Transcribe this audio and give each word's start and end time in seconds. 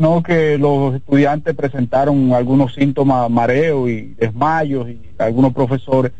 no 0.00 0.22
que 0.22 0.56
los 0.56 0.94
estudiantes 0.94 1.54
presentaron 1.54 2.32
algunos 2.32 2.74
síntomas, 2.74 3.28
mareo 3.30 3.86
y 3.86 4.14
desmayos 4.18 4.88
y 4.88 4.98
algunos 5.18 5.52
profesores, 5.52 6.12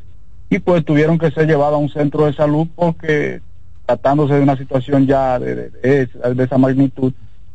y 0.51 0.59
pues 0.59 0.85
tuvieron 0.85 1.19
que 1.19 1.31
ser 1.31 1.47
llevados 1.47 1.77
a 1.77 1.79
un 1.79 1.89
centro 1.89 2.27
de 2.27 2.35
salud 2.35 2.69
porque 2.77 3.41
tratándose 3.87 4.35
de 4.35 4.43
una 4.43 4.59
situación 4.59 5.07
ya 5.07 5.39
de, 5.39 5.71
de, 5.71 6.45
esa 6.45 6.59
magnitud, 6.59 7.15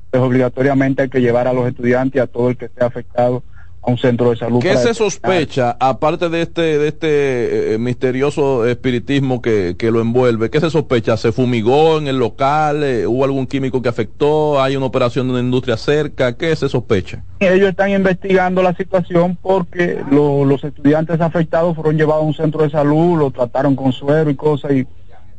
pues 0.10 0.24
obligatoriamente 0.24 1.04
hay 1.04 1.10
que 1.10 1.22
llevar 1.22 1.48
a 1.48 1.54
los 1.54 1.68
estudiantes 1.68 2.16
y 2.16 2.24
a 2.24 2.28
todo 2.28 2.50
el 2.50 2.58
que 2.58 2.66
esté 2.66 2.84
afectado 2.84 3.44
un 3.88 3.98
centro 3.98 4.32
de 4.32 4.38
salud. 4.38 4.60
¿Qué 4.62 4.76
se 4.78 4.94
sospecha, 4.94 5.78
aparte 5.80 6.30
de 6.30 6.42
este, 6.42 6.62
de 6.62 6.88
este 6.88 7.74
eh, 7.74 7.78
misterioso 7.78 8.66
espiritismo 8.66 9.42
que, 9.42 9.76
que, 9.78 9.92
lo 9.92 10.02
envuelve? 10.02 10.50
¿Qué 10.50 10.60
se 10.60 10.70
sospecha? 10.70 11.18
¿Se 11.18 11.32
fumigó 11.32 11.98
en 11.98 12.08
el 12.08 12.18
local? 12.18 12.84
Eh, 12.84 13.08
¿Hubo 13.08 13.24
algún 13.24 13.48
químico 13.48 13.82
que 13.82 13.90
afectó? 13.90 14.62
¿Hay 14.62 14.76
una 14.76 14.86
operación 14.86 15.28
de 15.28 15.34
una 15.34 15.42
industria 15.42 15.78
cerca? 15.78 16.36
¿Qué 16.36 16.56
se 16.56 16.70
sospecha? 16.70 17.24
Ellos 17.40 17.70
están 17.70 17.92
investigando 17.92 18.62
la 18.62 18.74
situación 18.76 19.38
porque 19.42 20.02
los 20.10 20.64
estudiantes 20.64 21.22
afectados 21.22 21.76
fueron 21.76 21.98
llevados 21.98 22.24
a 22.24 22.28
un 22.28 22.34
centro 22.34 22.64
de 22.64 22.70
salud, 22.70 23.20
lo 23.20 23.32
trataron 23.32 23.76
con 23.76 23.92
suero 23.92 24.30
y 24.30 24.36
cosas 24.36 24.72
y 24.72 24.88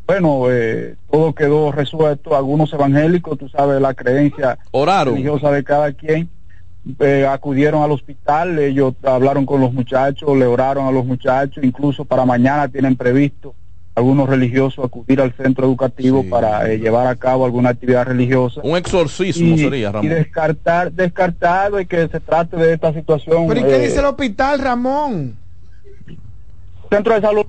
bueno, 0.06 0.44
eh, 0.50 0.94
todo 1.10 1.34
quedó 1.34 1.72
resuelto. 1.72 2.36
Algunos 2.36 2.72
evangélicos, 2.72 3.38
tú 3.38 3.48
sabes, 3.48 3.80
la 3.80 3.92
creencia 3.94 4.58
religiosa 4.72 5.50
de 5.50 5.64
cada 5.64 5.92
quien 5.92 6.28
eh, 7.00 7.26
acudieron 7.28 7.82
al 7.82 7.90
hospital, 7.90 8.58
ellos 8.58 8.94
hablaron 9.02 9.46
con 9.46 9.60
los 9.60 9.72
muchachos, 9.72 10.36
le 10.36 10.46
oraron 10.46 10.86
a 10.86 10.90
los 10.90 11.04
muchachos, 11.04 11.64
incluso 11.64 12.04
para 12.04 12.24
mañana 12.24 12.68
tienen 12.68 12.96
previsto 12.96 13.54
algunos 13.96 14.28
religiosos 14.28 14.84
acudir 14.84 15.22
al 15.22 15.32
centro 15.32 15.66
educativo 15.66 16.22
para 16.28 16.70
eh, 16.70 16.78
llevar 16.78 17.06
a 17.06 17.16
cabo 17.16 17.46
alguna 17.46 17.70
actividad 17.70 18.04
religiosa. 18.04 18.60
Un 18.62 18.76
exorcismo 18.76 19.56
sería, 19.56 19.90
Ramón. 19.90 20.04
Y 20.04 20.14
descartar, 20.14 20.92
descartar 20.92 21.72
de 21.72 21.86
que 21.86 22.06
se 22.06 22.20
trate 22.20 22.58
de 22.58 22.74
esta 22.74 22.92
situación. 22.92 23.46
¿Pero 23.48 23.60
y 23.60 23.62
qué 23.64 23.78
dice 23.78 24.00
el 24.00 24.04
hospital, 24.04 24.60
Ramón? 24.60 25.38
Centro 26.90 27.14
de 27.14 27.20
salud, 27.22 27.46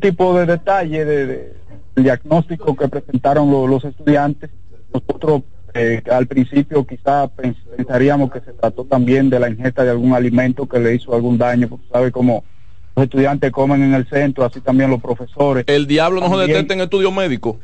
tipo 0.00 0.38
de 0.38 0.46
detalle 0.46 1.04
de, 1.04 1.56
diagnóstico 1.96 2.76
que 2.76 2.86
presentaron 2.86 3.50
los 3.68 3.84
estudiantes. 3.84 4.50
Nosotros 4.94 5.42
eh, 5.74 6.02
al 6.10 6.26
principio 6.26 6.86
quizá 6.86 7.28
pensaríamos 7.28 8.30
que 8.30 8.40
se 8.40 8.52
trató 8.52 8.84
también 8.84 9.30
de 9.30 9.40
la 9.40 9.48
ingesta 9.48 9.84
de 9.84 9.90
algún 9.90 10.14
alimento 10.14 10.68
que 10.68 10.78
le 10.78 10.94
hizo 10.94 11.14
algún 11.14 11.38
daño, 11.38 11.68
porque 11.68 11.86
sabe 11.90 12.12
cómo 12.12 12.44
los 12.94 13.04
estudiantes 13.04 13.50
comen 13.50 13.82
en 13.82 13.94
el 13.94 14.06
centro, 14.06 14.44
así 14.44 14.60
también 14.60 14.90
los 14.90 15.00
profesores. 15.00 15.64
El 15.66 15.86
diablo 15.86 16.20
no 16.20 16.28
se 16.28 16.46
detecta 16.46 16.74
en 16.74 16.80
estudios 16.82 17.12
médicos. 17.12 17.56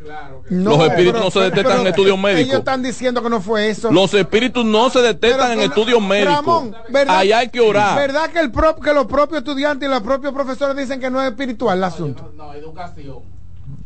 los 0.48 0.82
espíritus 0.88 1.20
no 1.20 1.30
se 1.30 1.40
detectan 1.40 1.80
en 1.80 1.86
estudios 1.88 2.18
médicos. 2.18 2.44
Ellos 2.46 2.58
están 2.60 2.82
diciendo 2.82 3.22
que 3.22 3.28
no 3.28 3.42
fue 3.42 3.68
eso. 3.68 3.92
Los 3.92 4.14
espíritus 4.14 4.64
no 4.64 4.88
se 4.88 5.00
detectan 5.00 5.52
en 5.52 5.60
estudios 5.60 6.00
médicos. 6.00 6.36
Ramón, 6.36 6.74
¿verdad, 6.88 7.18
Ahí 7.18 7.32
hay 7.32 7.48
que 7.50 7.60
orar. 7.60 7.98
¿Verdad 7.98 8.30
que, 8.30 8.40
el 8.40 8.50
que 8.50 8.94
los 8.94 9.06
propios 9.06 9.40
estudiantes 9.40 9.86
y 9.86 9.90
los 9.90 10.00
propios 10.00 10.32
profesores 10.32 10.74
dicen 10.76 10.98
que 10.98 11.10
no 11.10 11.20
es 11.20 11.28
espiritual 11.28 11.76
el 11.76 11.84
asunto? 11.84 12.32
No, 12.34 12.54
educación. 12.54 13.18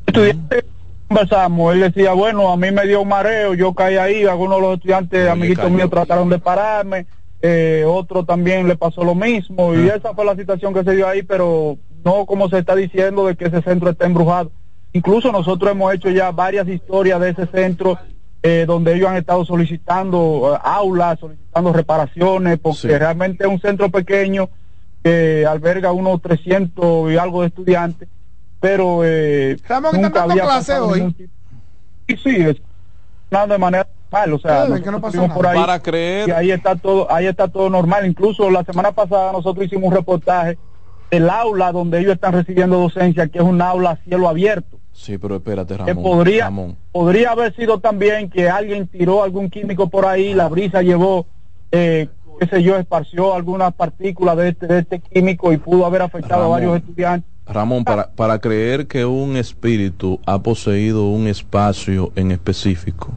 Estudiantes 0.07 0.65
conversamos, 1.13 1.75
él 1.75 1.81
decía, 1.81 2.15
bueno, 2.15 2.51
a 2.51 2.57
mí 2.57 2.71
me 2.71 2.87
dio 2.87 3.03
un 3.03 3.09
mareo, 3.09 3.53
yo 3.53 3.75
caí 3.75 3.97
ahí, 3.97 4.25
algunos 4.25 4.57
de 4.57 4.63
los 4.63 4.75
estudiantes, 4.77 5.29
amiguitos 5.29 5.71
míos, 5.71 5.91
trataron 5.91 6.31
de 6.31 6.39
pararme, 6.39 7.07
eh, 7.43 7.85
otro 7.87 8.25
también 8.25 8.67
le 8.67 8.77
pasó 8.77 9.05
lo 9.05 9.15
mismo, 9.15 9.75
y 9.75 9.91
ah. 9.91 9.97
esa 9.97 10.15
fue 10.15 10.25
la 10.25 10.35
situación 10.35 10.73
que 10.73 10.83
se 10.85 10.97
dio 10.97 11.07
ahí, 11.07 11.23
pero 11.23 11.77
no 12.03 12.25
como 12.25 12.49
se 12.49 12.59
está 12.59 12.75
diciendo 12.75 13.27
de 13.27 13.37
que 13.37 13.45
ese 13.45 13.61
centro 13.61 13.91
está 13.91 14.07
embrujado. 14.07 14.53
Incluso 14.95 15.31
nosotros 15.33 15.71
hemos 15.71 15.93
hecho 15.93 16.09
ya 16.09 16.31
varias 16.31 16.67
historias 16.67 17.21
de 17.21 17.31
ese 17.31 17.47
centro 17.47 17.99
eh, 18.43 18.65
donde 18.67 18.95
ellos 18.95 19.11
han 19.11 19.17
estado 19.17 19.45
solicitando 19.45 20.55
eh, 20.55 20.59
aulas, 20.65 21.21
solicitando 21.21 21.75
reparaciones, 21.75 22.59
porque 22.59 22.99
realmente 22.99 23.45
es 23.45 23.51
un 23.51 23.61
centro 23.61 23.91
pequeño 23.91 24.49
que 25.05 25.45
alberga 25.47 25.93
unos 25.93 26.23
300 26.23 27.13
y 27.13 27.19
algo 27.19 27.43
de 27.43 27.49
estudiantes 27.49 28.09
pero 28.63 29.05
eh, 29.05 29.57
nunca 29.93 30.23
había 30.23 30.45
clase 30.45 30.79
hoy. 30.79 31.15
Sí, 32.09 32.17
sí, 32.17 32.37
es 32.37 32.57
de 33.49 33.59
manera 33.59 33.89
normal, 34.11 34.33
o 34.35 34.39
sea, 34.39 34.69
no 34.69 35.35
por 35.35 35.47
ahí, 35.47 35.59
para 35.59 35.81
creer 35.81 36.29
y 36.29 36.33
ahí 36.33 36.51
está 36.53 36.77
todo, 36.77 37.11
ahí 37.11 37.27
está 37.27 37.49
todo 37.49 37.69
normal. 37.69 38.07
Incluso 38.07 38.51
la 38.51 38.63
semana 38.63 38.93
pasada 38.93 39.33
nosotros 39.33 39.67
hicimos 39.67 39.89
un 39.89 39.97
reportaje 39.97 40.59
del 41.11 41.29
aula 41.29 41.73
donde 41.73 41.99
ellos 41.99 42.15
están 42.15 42.35
recibiendo 42.35 42.79
docencia, 42.79 43.27
que 43.27 43.39
es 43.39 43.45
un 43.45 43.61
aula 43.61 43.91
a 43.91 43.97
cielo 43.97 44.29
abierto. 44.29 44.79
Sí, 44.93 45.19
pero 45.19 45.37
espérate, 45.37 45.77
Ramón. 45.77 45.95
Que 45.95 46.01
podría, 46.01 46.53
podría 46.93 47.31
haber 47.33 47.55
sido 47.57 47.81
también 47.81 48.31
que 48.31 48.49
alguien 48.49 48.87
tiró 48.87 49.25
algún 49.25 49.51
químico 49.51 49.89
por 49.89 50.07
ahí, 50.07 50.35
la 50.35 50.49
brisa 50.49 50.83
llevó, 50.83 51.27
eh, 51.73 52.09
qué 52.39 52.47
sé 52.47 52.63
yo, 52.63 52.77
esparció 52.77 53.35
algunas 53.35 53.73
partículas 53.73 54.37
de 54.37 54.51
este, 54.51 54.67
de 54.67 54.79
este 54.81 55.01
químico 55.01 55.53
y 55.53 55.57
pudo 55.57 55.87
haber 55.87 56.03
afectado 56.03 56.45
a 56.45 56.49
varios 56.49 56.77
estudiantes. 56.77 57.32
Ramón, 57.47 57.85
para, 57.85 58.11
para 58.11 58.39
creer 58.39 58.87
que 58.87 59.05
un 59.05 59.37
espíritu 59.37 60.21
ha 60.27 60.43
poseído 60.43 61.07
un 61.09 61.27
espacio 61.27 62.13
en 62.15 62.31
específico, 62.31 63.13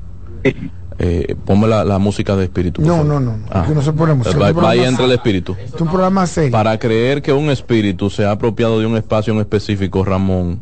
eh, 0.97 1.35
ponme 1.45 1.67
la, 1.67 1.99
música 1.99 2.35
de 2.35 2.45
espíritu. 2.45 2.81
No, 2.81 3.03
no, 3.03 3.19
no, 3.19 3.37
ah. 3.51 3.67
no 3.73 3.81
se 3.81 3.93
pone 3.93 4.13
música. 4.13 4.53
ahí 4.67 4.79
entra 4.79 5.05
el 5.05 5.11
espíritu. 5.11 5.55
Es 5.63 5.79
un 5.79 5.87
programa 5.87 6.25
serio. 6.25 6.51
Para 6.51 6.77
creer 6.79 7.21
que 7.21 7.33
un 7.33 7.49
espíritu 7.49 8.09
se 8.09 8.25
ha 8.25 8.31
apropiado 8.31 8.79
de 8.79 8.85
un 8.85 8.97
espacio 8.97 9.33
en 9.33 9.39
específico, 9.39 10.03
Ramón, 10.03 10.61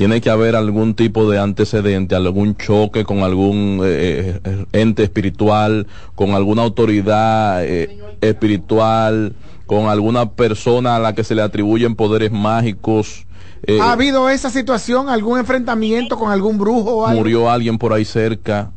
tiene 0.00 0.22
que 0.22 0.30
haber 0.30 0.56
algún 0.56 0.94
tipo 0.94 1.30
de 1.30 1.38
antecedente, 1.38 2.14
algún 2.14 2.56
choque 2.56 3.04
con 3.04 3.18
algún 3.18 3.80
eh, 3.84 4.40
eh, 4.42 4.64
ente 4.72 5.02
espiritual, 5.02 5.86
con 6.14 6.30
alguna 6.30 6.62
autoridad 6.62 7.62
eh, 7.64 7.98
espiritual 8.22 9.34
con 9.70 9.88
alguna 9.88 10.28
persona 10.30 10.96
a 10.96 10.98
la 10.98 11.14
que 11.14 11.22
se 11.22 11.32
le 11.32 11.42
atribuyen 11.42 11.94
poderes 11.94 12.32
mágicos. 12.32 13.24
Eh, 13.62 13.78
¿Ha 13.80 13.92
habido 13.92 14.28
esa 14.28 14.50
situación, 14.50 15.08
algún 15.08 15.38
enfrentamiento 15.38 16.18
con 16.18 16.32
algún 16.32 16.58
brujo? 16.58 17.06
¿Murió 17.06 17.48
alguien 17.48 17.78
por 17.78 17.92
ahí 17.92 18.04
cerca? 18.04 18.72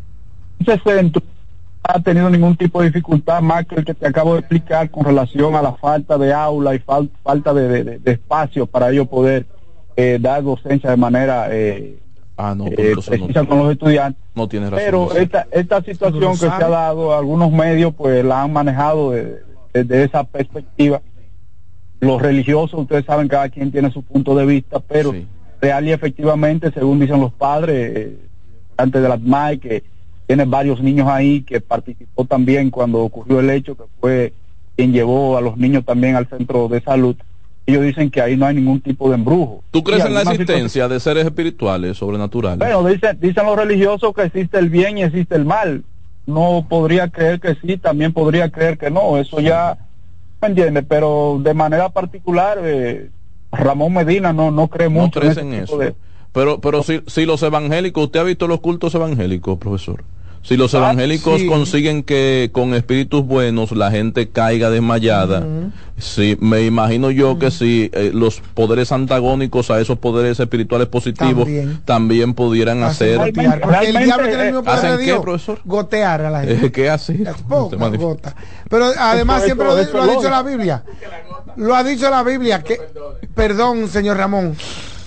Ese 0.60 0.80
centro 0.84 1.24
no 1.24 1.96
ha 1.96 2.00
tenido 2.00 2.30
ningún 2.30 2.56
tipo 2.56 2.80
de 2.80 2.90
dificultad 2.90 3.42
más 3.42 3.66
que 3.66 3.78
el 3.78 3.86
que 3.86 3.96
te 3.96 4.06
acabo 4.06 4.34
de 4.34 4.42
explicar 4.42 4.92
con 4.92 5.04
relación 5.04 5.56
a 5.56 5.64
la 5.64 5.74
falta 5.74 6.16
de 6.20 6.32
aula 6.32 6.76
y 6.76 6.80
falta 7.24 7.56
de, 7.56 8.00
espacio 8.06 8.68
para 8.68 8.92
ellos 8.92 9.08
poder 9.08 9.48
eh, 9.96 10.20
dar 10.22 10.44
docencia 10.44 10.92
de 10.92 10.98
manera 10.98 11.48
eh, 11.50 11.98
ah, 12.38 12.54
no, 12.56 12.66
precisa 12.66 13.46
con 13.46 13.58
los 13.58 13.72
estudiantes. 13.72 14.24
No 14.36 14.48
tiene 14.48 14.70
razón. 14.70 14.86
Pero 14.86 15.12
esta, 15.16 15.48
esta 15.50 15.82
situación 15.82 16.34
que 16.34 16.38
se 16.38 16.46
ha 16.50 16.70
dado, 16.70 17.18
algunos 17.18 17.52
medios 17.52 17.96
pues 17.96 18.24
la 18.24 18.44
han 18.44 18.54
manejado 18.54 19.10
de 19.10 19.53
desde 19.74 20.04
esa 20.04 20.24
perspectiva. 20.24 21.02
Los 22.00 22.22
religiosos, 22.22 22.80
ustedes 22.80 23.06
saben, 23.06 23.28
cada 23.28 23.50
quien 23.50 23.72
tiene 23.72 23.92
su 23.92 24.04
punto 24.04 24.36
de 24.36 24.46
vista, 24.46 24.80
pero 24.80 25.14
real 25.62 25.88
y 25.88 25.92
efectivamente, 25.92 26.72
según 26.72 27.00
dicen 27.00 27.22
los 27.22 27.32
padres, 27.34 27.98
eh, 27.98 28.18
antes 28.78 29.02
de 29.02 29.10
las 29.10 29.22
MAI, 29.22 29.58
que 29.58 29.84
tiene 30.28 30.46
varios 30.46 30.82
niños 30.82 31.08
ahí, 31.08 31.42
que 31.42 31.62
participó 31.62 32.26
también 32.26 32.70
cuando 32.70 33.00
ocurrió 33.00 33.40
el 33.40 33.50
hecho, 33.50 33.76
que 33.76 33.84
fue 34.00 34.34
quien 34.76 34.92
llevó 34.92 35.38
a 35.38 35.42
los 35.42 35.58
niños 35.58 35.86
también 35.86 36.16
al 36.16 36.28
centro 36.28 36.68
de 36.68 36.82
salud. 36.82 37.16
Ellos 37.66 37.84
dicen 37.84 38.12
que 38.12 38.22
ahí 38.22 38.36
no 38.36 38.46
hay 38.46 38.56
ningún 38.56 38.82
tipo 38.82 39.08
de 39.08 39.16
embrujo. 39.16 39.64
¿Tú 39.72 39.84
crees 39.84 40.04
en 40.04 40.14
la 40.14 40.24
existencia 40.24 40.90
de 40.90 41.00
seres 41.00 41.26
espirituales, 41.26 41.98
sobrenaturales? 41.98 42.60
Bueno, 42.60 42.84
dicen, 42.84 43.18
dicen 43.22 43.46
los 43.46 43.56
religiosos 43.56 44.14
que 44.14 44.24
existe 44.24 44.60
el 44.60 44.70
bien 44.70 44.98
y 44.98 45.04
existe 45.04 45.36
el 45.36 45.46
mal 45.46 45.84
no 46.26 46.66
podría 46.70 47.10
creer 47.10 47.40
que 47.40 47.56
sí, 47.56 47.78
también 47.78 48.14
podría 48.14 48.50
creer 48.50 48.78
que 48.78 48.90
no, 48.90 49.18
eso 49.18 49.40
ya 49.40 49.78
me 50.42 50.50
entiende, 50.50 50.84
pero 50.84 51.40
de 51.42 51.54
manera 51.54 51.90
particular 51.90 52.60
eh, 52.62 53.10
Ramón 53.52 53.94
Medina 53.94 54.34
no 54.34 54.52
no 54.52 54.68
cree 54.68 54.90
mucho 54.90 55.22
en, 55.22 55.54
eso. 55.54 55.80
Pero 56.32 56.60
pero 56.60 56.82
si, 56.84 57.02
si 57.08 57.26
los 57.26 57.44
evangélicos, 57.44 58.06
¿usted 58.06 58.20
ha 58.20 58.24
visto 58.24 58.48
los 58.48 58.60
cultos 58.62 58.96
evangélicos, 58.96 59.58
profesor? 59.58 60.04
Si 60.44 60.58
los 60.58 60.76
ah, 60.76 60.80
evangélicos 60.80 61.42
consiguen 61.44 62.04
que 62.04 62.50
con 62.52 62.74
espíritus 62.74 63.26
buenos 63.26 63.72
la 63.72 63.92
gente 63.92 64.28
caiga 64.28 64.70
desmayada, 64.70 65.42
sí, 65.98 66.38
me 66.42 66.66
imagino 66.66 67.12
yo 67.12 67.40
que 67.40 67.50
si 67.50 67.90
eh, 67.94 68.12
los 68.14 68.42
poderes 68.54 68.92
antagónicos 68.92 69.72
a 69.72 69.80
esos 69.80 69.98
poderes 70.00 70.42
espirituales 70.42 70.90
positivos 70.90 71.48
también, 71.86 72.34
pudieran 72.34 72.84
hacer. 72.84 73.22
el 73.22 73.34
diablo 73.34 74.28
tiene 74.28 74.42
el 74.42 74.54
mismo 74.54 74.64
poder 74.64 74.98
de 74.98 75.04
Dios, 75.04 75.22
profesor? 75.22 75.60
Gotear 75.64 76.22
a 76.24 76.30
la 76.30 76.44
gente. 76.44 76.72
¿Qué 76.74 76.90
hace? 76.90 77.24
Pero 78.70 78.92
además 79.00 79.44
siempre 79.44 79.66
lo, 79.66 79.76
lo, 79.76 80.02
ha 80.02 80.08
dicho 80.08 80.30
la 80.30 80.44
Biblia. 80.44 80.84
Lo 81.56 81.74
ha 81.74 81.84
dicho 81.86 82.10
la 82.10 82.22
Biblia 82.22 82.62
que, 82.62 82.82
perdón, 83.34 83.88
señor 83.88 84.18
Ramón, 84.18 84.58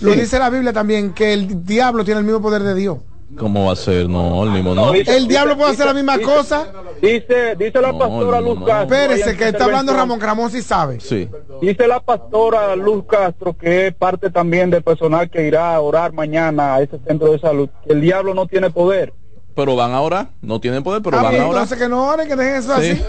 lo 0.00 0.12
dice 0.12 0.38
la 0.38 0.49
Biblia 0.49 0.72
también 0.72 1.12
que 1.12 1.34
el 1.34 1.62
diablo 1.62 2.06
tiene 2.06 2.20
el 2.20 2.26
mismo 2.26 2.40
poder 2.40 2.62
de 2.62 2.75
Dios. 2.75 2.99
¿Cómo 3.34 3.67
va 3.67 3.73
a 3.73 3.76
ser? 3.76 4.08
No, 4.08 4.44
el 4.44 4.50
mismo 4.50 4.75
no. 4.75 4.94
El 4.94 5.26
diablo 5.26 5.56
puede 5.56 5.73
hacer 5.73 5.87
la 5.87 5.94
misma 5.94 6.19
cosa. 6.20 6.73
Dice, 7.02 7.56
dice 7.56 7.81
la 7.81 7.96
pastora 7.99 8.40
Luz 8.40 8.64
Castro. 8.64 8.96
Espérese, 8.96 9.37
que 9.37 9.49
está 9.49 9.64
hablando 9.64 9.93
Ramón, 9.93 10.20
Ramón 10.20 10.50
sí 10.50 10.62
sabe. 10.62 11.00
Sí. 11.00 11.28
Dice 11.61 11.87
la 11.88 12.00
pastora 12.00 12.76
Luz 12.76 13.05
Castro, 13.06 13.56
que 13.56 13.88
es 13.88 13.94
parte 13.94 14.31
también 14.31 14.70
del 14.70 14.82
personal 14.82 15.28
que 15.28 15.46
irá 15.46 15.75
a 15.75 15.81
orar 15.81 16.12
mañana 16.12 16.76
a 16.76 16.82
ese 16.82 16.99
centro 17.06 17.32
de 17.32 17.38
salud, 17.38 17.69
que 17.87 17.93
el 17.93 18.00
diablo 18.00 18.32
no 18.32 18.46
tiene 18.46 18.70
poder. 18.70 19.12
pero 19.55 19.75
van 19.75 19.93
ahora, 19.93 20.31
no 20.40 20.61
tienen 20.61 20.82
poder, 20.82 21.02
pero 21.02 21.19
ah, 21.19 21.23
van 21.23 21.34
ahora. 21.34 21.62
Entonces 21.62 21.78
que 21.78 21.88
no 21.88 22.06
oren, 22.06 22.28
que 22.28 22.37
dejen 22.37 22.55
eso 22.56 22.75
así. 22.75 23.02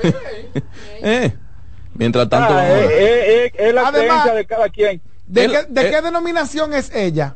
eh, 1.03 1.33
mientras 1.93 2.27
tanto, 2.27 2.53
ah, 2.53 2.67
eh, 2.67 2.85
eh, 2.85 3.45
eh, 3.45 3.51
es 3.55 3.73
la 3.73 3.91
creencia 3.91 4.33
de 4.33 4.45
cada 4.45 4.69
quien. 4.69 5.01
¿De, 5.27 5.47
qué, 5.47 5.65
de 5.67 5.89
qué 5.89 6.01
denominación 6.01 6.73
es 6.73 6.93
ella? 6.95 7.35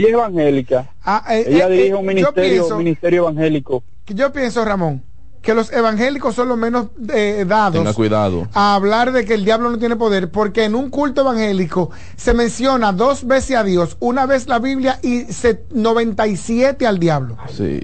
Ella 0.00 0.08
es 0.08 0.14
evangélica. 0.14 0.90
Ah, 1.04 1.24
ella 1.30 1.68
dirige 1.68 1.94
un 1.94 2.06
ministerio, 2.06 2.66
un 2.68 2.78
ministerio 2.78 3.22
evangélico. 3.22 3.82
Yo 4.06 4.32
pienso, 4.32 4.64
Ramón, 4.64 5.02
que 5.42 5.54
los 5.54 5.72
evangélicos 5.72 6.34
son 6.34 6.48
los 6.48 6.58
menos 6.58 6.88
eh, 7.12 7.44
dados 7.46 7.94
cuidado. 7.94 8.48
a 8.52 8.74
hablar 8.74 9.12
de 9.12 9.24
que 9.24 9.34
el 9.34 9.44
diablo 9.44 9.70
no 9.70 9.78
tiene 9.78 9.96
poder, 9.96 10.30
porque 10.30 10.64
en 10.64 10.74
un 10.74 10.90
culto 10.90 11.22
evangélico 11.22 11.90
se 12.16 12.34
menciona 12.34 12.92
dos 12.92 13.26
veces 13.26 13.56
a 13.56 13.64
Dios, 13.64 13.96
una 14.00 14.26
vez 14.26 14.48
la 14.48 14.58
Biblia 14.58 14.98
y 15.02 15.26
97 15.72 16.86
al 16.86 16.98
diablo. 16.98 17.36
Sí. 17.48 17.80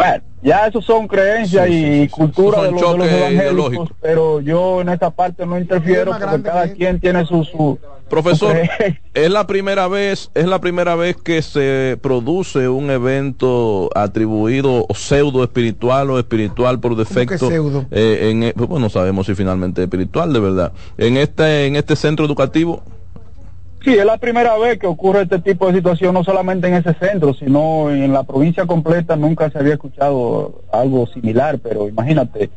Bueno, 0.00 0.22
ya 0.42 0.66
eso 0.66 0.80
son 0.80 1.06
creencias 1.06 1.68
y 1.68 2.08
cultura 2.08 2.62
de, 2.62 2.70
los, 2.70 2.82
evangélicos, 2.82 3.90
pero 4.00 4.40
yo 4.40 4.80
en 4.80 4.88
esta 4.88 5.10
parte 5.10 5.44
no 5.44 5.58
interfiero 5.58 6.12
porque 6.18 6.42
cada 6.42 6.72
quien 6.72 6.98
tiene 7.00 7.26
su, 7.26 7.44
su 7.44 7.78
Profesor, 8.10 8.56
es 9.14 9.30
la 9.30 9.46
primera 9.46 9.86
vez, 9.86 10.30
es 10.34 10.46
la 10.46 10.60
primera 10.60 10.96
vez 10.96 11.16
que 11.16 11.42
se 11.42 11.96
produce 12.02 12.68
un 12.68 12.90
evento 12.90 13.88
atribuido 13.94 14.84
o 14.88 14.94
pseudo 14.94 15.44
espiritual 15.44 16.10
o 16.10 16.18
espiritual 16.18 16.80
por 16.80 16.96
defecto. 16.96 17.48
pseudo? 17.48 17.86
Eh, 17.92 18.30
en, 18.32 18.42
e, 18.42 18.52
pues, 18.52 18.68
no 18.80 18.90
sabemos 18.90 19.26
si 19.26 19.34
finalmente 19.36 19.82
es 19.82 19.84
espiritual 19.84 20.32
de 20.32 20.40
verdad. 20.40 20.72
En 20.98 21.16
este, 21.16 21.66
en 21.66 21.76
este 21.76 21.94
centro 21.94 22.26
educativo. 22.26 22.82
Sí, 23.82 23.94
es 23.94 24.04
la 24.04 24.18
primera 24.18 24.58
vez 24.58 24.78
que 24.78 24.86
ocurre 24.86 25.22
este 25.22 25.38
tipo 25.38 25.66
de 25.66 25.76
situación, 25.76 26.12
no 26.12 26.22
solamente 26.22 26.68
en 26.68 26.74
ese 26.74 26.92
centro, 26.94 27.32
sino 27.32 27.90
en 27.90 28.12
la 28.12 28.24
provincia 28.24 28.66
completa 28.66 29.16
nunca 29.16 29.50
se 29.50 29.58
había 29.58 29.72
escuchado 29.72 30.62
algo 30.70 31.06
similar, 31.06 31.58
pero 31.60 31.88
imagínate, 31.88 32.50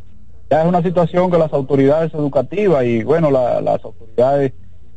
ya 0.50 0.64
es 0.64 0.68
una 0.68 0.84
situación 0.84 1.32
que 1.32 1.38
las 1.38 1.54
autoridades 1.54 2.14
educativas 2.14 2.84
y 2.84 3.04
bueno, 3.04 3.32
las 3.32 3.86
autoridades 3.86 4.52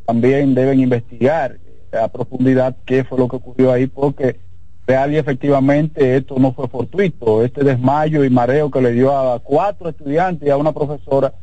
también 0.05 0.53
deben 0.53 0.81
investigar 0.81 1.59
a 1.93 2.09
profundidad 2.09 2.75
qué 2.85 3.05
fue 3.05 3.17
lo 3.17 3.29
que 3.29 3.37
ocurrió 3.37 3.71
ahí, 3.71 3.87
porque 3.87 4.41
real 4.85 5.13
y 5.13 5.17
efectivamente 5.17 6.17
esto 6.17 6.35
no 6.39 6.53
fue 6.53 6.67
fortuito. 6.67 7.43
Este 7.43 7.63
desmayo 7.63 8.25
y 8.25 8.29
mareo 8.29 8.69
que 8.69 8.81
le 8.81 8.91
dio 8.91 9.17
a 9.17 9.39
cuatro 9.39 9.89
estudiantes 9.89 10.45
y 10.45 10.51
a 10.51 10.57
una 10.57 10.73
profesora 10.73 11.33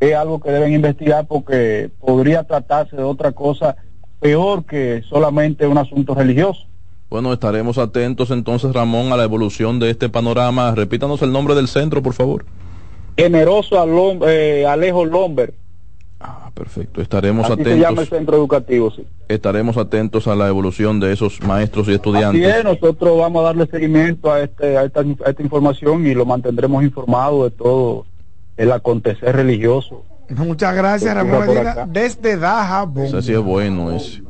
es 0.00 0.14
algo 0.14 0.40
que 0.40 0.50
deben 0.50 0.72
investigar 0.72 1.26
porque 1.26 1.90
podría 2.00 2.42
tratarse 2.42 2.96
de 2.96 3.04
otra 3.04 3.30
cosa 3.30 3.76
peor 4.22 4.64
que 4.64 5.02
solamente 5.10 5.66
un 5.66 5.76
asunto 5.76 6.14
religioso. 6.14 6.62
Bueno, 7.10 7.32
estaremos 7.32 7.76
atentos 7.76 8.30
entonces, 8.30 8.72
Ramón, 8.72 9.12
a 9.12 9.16
la 9.16 9.24
evolución 9.24 9.78
de 9.78 9.90
este 9.90 10.08
panorama. 10.08 10.74
Repítanos 10.74 11.20
el 11.20 11.32
nombre 11.32 11.54
del 11.54 11.68
centro, 11.68 12.02
por 12.02 12.14
favor. 12.14 12.46
Generoso 13.18 13.76
eh, 14.26 14.64
Alejo 14.66 15.04
Lomber. 15.04 15.52
Ah, 16.20 16.50
perfecto. 16.54 17.02
Estaremos 17.02 17.50
atentos. 17.50 17.74
Se 17.74 17.80
llama 17.80 18.02
el 18.02 18.08
centro 18.08 18.36
educativo, 18.36 18.90
sí. 18.92 19.04
Estaremos 19.28 19.76
atentos 19.76 20.26
a 20.28 20.36
la 20.36 20.48
evolución 20.48 21.00
de 21.00 21.12
esos 21.12 21.42
maestros 21.42 21.88
y 21.88 21.94
estudiantes. 21.94 22.54
Así 22.54 22.64
nosotros 22.64 23.18
vamos 23.18 23.42
a 23.42 23.46
darle 23.46 23.66
seguimiento 23.66 24.32
a, 24.32 24.40
este, 24.40 24.78
a, 24.78 24.84
esta, 24.84 25.00
a 25.00 25.30
esta 25.30 25.42
información 25.42 26.06
y 26.06 26.14
lo 26.14 26.24
mantendremos 26.24 26.82
informado 26.84 27.44
de 27.44 27.50
todo 27.50 28.06
el 28.56 28.72
acontecer 28.72 29.34
religioso. 29.34 30.04
Muchas 30.36 30.74
gracias, 30.74 31.14
Ramón 31.14 31.46
desde 31.88 32.36
Daja. 32.36 32.88
Ese 32.96 33.22
sí 33.22 33.32
es 33.32 33.40
bueno, 33.40 33.92
ese. 33.92 34.22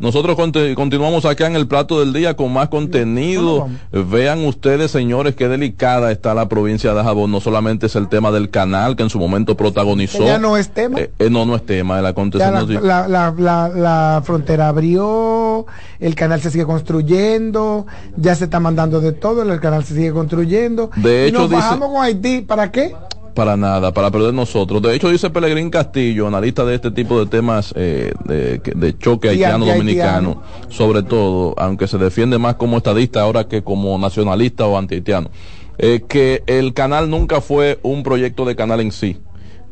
Nosotros 0.00 0.36
continuamos 0.74 1.24
acá 1.24 1.46
en 1.46 1.54
el 1.54 1.68
plato 1.68 2.00
del 2.00 2.12
día 2.12 2.34
con 2.34 2.52
más 2.52 2.68
contenido. 2.68 3.68
Vean 3.92 4.44
ustedes, 4.44 4.90
señores, 4.90 5.36
qué 5.36 5.48
delicada 5.48 6.10
está 6.10 6.34
la 6.34 6.48
provincia 6.48 6.92
de 6.94 7.02
Jabón. 7.02 7.30
No 7.30 7.40
solamente 7.40 7.86
es 7.86 7.94
el 7.94 8.08
tema 8.08 8.32
del 8.32 8.50
canal 8.50 8.96
que 8.96 9.04
en 9.04 9.10
su 9.10 9.20
momento 9.20 9.56
protagonizó. 9.56 10.24
Ya 10.24 10.38
no 10.38 10.56
es 10.56 10.70
tema. 10.70 11.00
Eh, 11.00 11.10
eh, 11.18 11.30
no, 11.30 11.46
no 11.46 11.54
es 11.54 11.64
tema. 11.64 12.00
El 12.00 12.06
acontecimiento. 12.06 12.80
La, 12.80 13.06
la, 13.08 14.22
frontera 14.24 14.68
abrió, 14.68 15.66
el 16.00 16.14
canal 16.16 16.40
se 16.40 16.50
sigue 16.50 16.66
construyendo, 16.66 17.86
ya 18.16 18.34
se 18.34 18.44
está 18.44 18.58
mandando 18.58 19.00
de 19.00 19.12
todo, 19.12 19.42
el 19.42 19.60
canal 19.60 19.84
se 19.84 19.94
sigue 19.94 20.12
construyendo. 20.12 20.90
De 20.96 21.28
hecho, 21.28 21.36
y 21.36 21.40
nos 21.40 21.50
bajamos 21.50 21.88
con 21.90 22.02
Haití. 22.02 22.40
¿Para 22.40 22.72
qué? 22.72 22.94
Para 23.34 23.56
nada, 23.56 23.92
para 23.92 24.10
perder 24.12 24.32
nosotros. 24.32 24.80
De 24.80 24.94
hecho, 24.94 25.10
dice 25.10 25.28
Pelegrín 25.28 25.68
Castillo, 25.68 26.28
analista 26.28 26.64
de 26.64 26.76
este 26.76 26.92
tipo 26.92 27.18
de 27.18 27.26
temas 27.26 27.74
eh, 27.76 28.12
de, 28.24 28.98
choque 28.98 29.28
haitiano-dominicano, 29.28 30.40
sobre 30.68 31.02
todo, 31.02 31.54
aunque 31.58 31.88
se 31.88 31.98
defiende 31.98 32.38
más 32.38 32.54
como 32.54 32.76
estadista 32.76 33.22
ahora 33.22 33.48
que 33.48 33.62
como 33.62 33.98
nacionalista 33.98 34.66
o 34.66 34.78
anti-haitiano, 34.78 35.30
eh, 35.78 36.04
que 36.08 36.44
el 36.46 36.74
canal 36.74 37.10
nunca 37.10 37.40
fue 37.40 37.80
un 37.82 38.04
proyecto 38.04 38.44
de 38.44 38.54
canal 38.54 38.80
en 38.80 38.92
sí, 38.92 39.18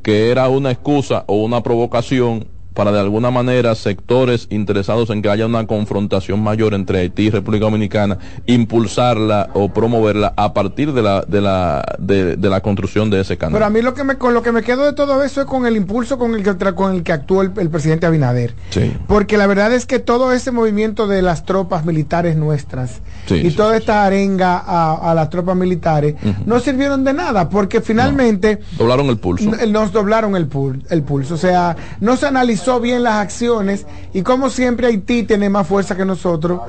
que 0.03 0.31
era 0.31 0.49
una 0.49 0.73
excusa 0.73 1.25
o 1.29 1.37
una 1.37 1.63
provocación 1.63 2.49
para 2.75 2.93
de 2.93 3.01
alguna 3.01 3.31
manera 3.31 3.75
sectores 3.75 4.47
interesados 4.51 5.11
en 5.11 5.23
que 5.23 5.29
haya 5.29 5.47
una 5.47 5.67
confrontación 5.67 6.43
mayor 6.43 6.75
entre 6.75 7.01
Haití 7.01 7.25
y 7.25 7.31
República 7.31 7.67
Dominicana 7.67 8.19
impulsarla 8.47 9.51
o 9.55 9.73
promoverla 9.73 10.33
a 10.37 10.55
partir 10.55 10.93
de 10.93 11.03
la 11.03 11.23
de 11.23 11.41
la 11.41 11.97
de, 11.99 12.37
la 12.37 12.61
construcción 12.61 13.11
de 13.11 13.21
ese 13.21 13.37
canal. 13.37 13.55
Pero 13.55 13.67
a 13.67 13.71
mí 13.71 13.83
lo 13.83 13.95
que 13.95 14.05
me 14.05 14.17
con 14.17 14.35
lo 14.35 14.43
que 14.43 14.53
me 14.53 14.63
quedo 14.63 14.85
de 14.85 14.93
todo 14.93 15.23
eso 15.23 15.43
es 15.43 15.47
con 15.47 15.67
el 15.67 15.77
impulso 15.77 16.19
con 16.19 16.35
el 16.35 16.43
que 16.43 16.75
con 16.75 16.95
el 16.95 17.03
que 17.03 17.13
actuó 17.13 17.43
el, 17.43 17.51
presidente 17.51 18.07
Abinader. 18.07 18.55
Sí. 18.71 18.97
Porque 19.07 19.37
la 19.37 19.47
verdad 19.47 19.73
es 19.73 19.87
que 19.87 19.99
todo 19.99 20.33
ese 20.33 20.51
movimiento 20.51 21.07
de 21.07 21.23
las 21.23 21.45
tropas 21.45 21.85
militares 21.85 22.37
nuestras 22.37 23.01
y 23.29 23.51
toda 23.51 23.77
esta 23.77 24.05
arenga 24.05 24.59
a, 24.59 25.15
las 25.15 25.31
tropas 25.31 25.57
militares 25.57 26.15
no 26.47 26.61
sirvieron 26.61 27.05
de 27.05 27.13
nada 27.13 27.49
porque 27.49 27.81
finalmente 27.81 28.61
doblaron 28.79 29.09
el 29.09 29.19
pulso. 29.19 29.51
Nos 29.69 29.93
doblaron 29.93 30.37
el, 30.37 30.49
el 30.91 31.03
pulso, 31.03 31.35
o 31.35 31.39
sea, 31.39 31.77
no 32.01 32.17
se 32.17 32.27
analizó 32.27 32.62
bien 32.81 33.03
las 33.03 33.15
acciones 33.15 33.87
y 34.15 34.23
como 34.23 34.51
siempre 34.51 34.87
Haití 34.87 35.25
tiene 35.25 35.49
más 35.49 35.67
fuerza 35.67 35.97
que 35.97 36.05
nosotros. 36.05 36.61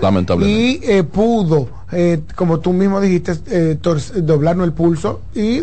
Y 0.42 0.80
eh, 0.84 1.04
pudo, 1.04 1.70
eh, 1.92 2.22
como 2.36 2.60
tú 2.60 2.74
mismo 2.74 3.00
dijiste, 3.00 3.34
eh, 3.48 3.78
doblarnos 4.16 4.66
el 4.66 4.74
pulso 4.74 5.22
y 5.36 5.62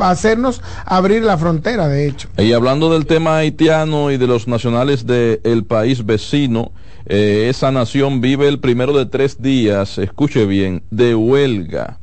hacernos 0.00 0.62
abrir 0.84 1.22
la 1.22 1.36
frontera, 1.38 1.88
de 1.88 2.06
hecho. 2.06 2.28
Y 2.38 2.52
hablando 2.52 2.92
del 2.92 3.06
tema 3.06 3.38
haitiano 3.38 4.10
y 4.10 4.16
de 4.16 4.26
los 4.26 4.48
nacionales 4.48 5.06
del 5.06 5.64
país 5.64 6.04
vecino, 6.04 6.72
esa 7.04 7.72
nación 7.72 8.20
vive 8.20 8.48
el 8.48 8.60
primero 8.60 8.96
de 8.96 9.06
tres 9.06 9.42
días, 9.42 9.98
escuche 9.98 10.46
bien, 10.46 10.82
de 10.90 11.14
huelga. 11.14 11.98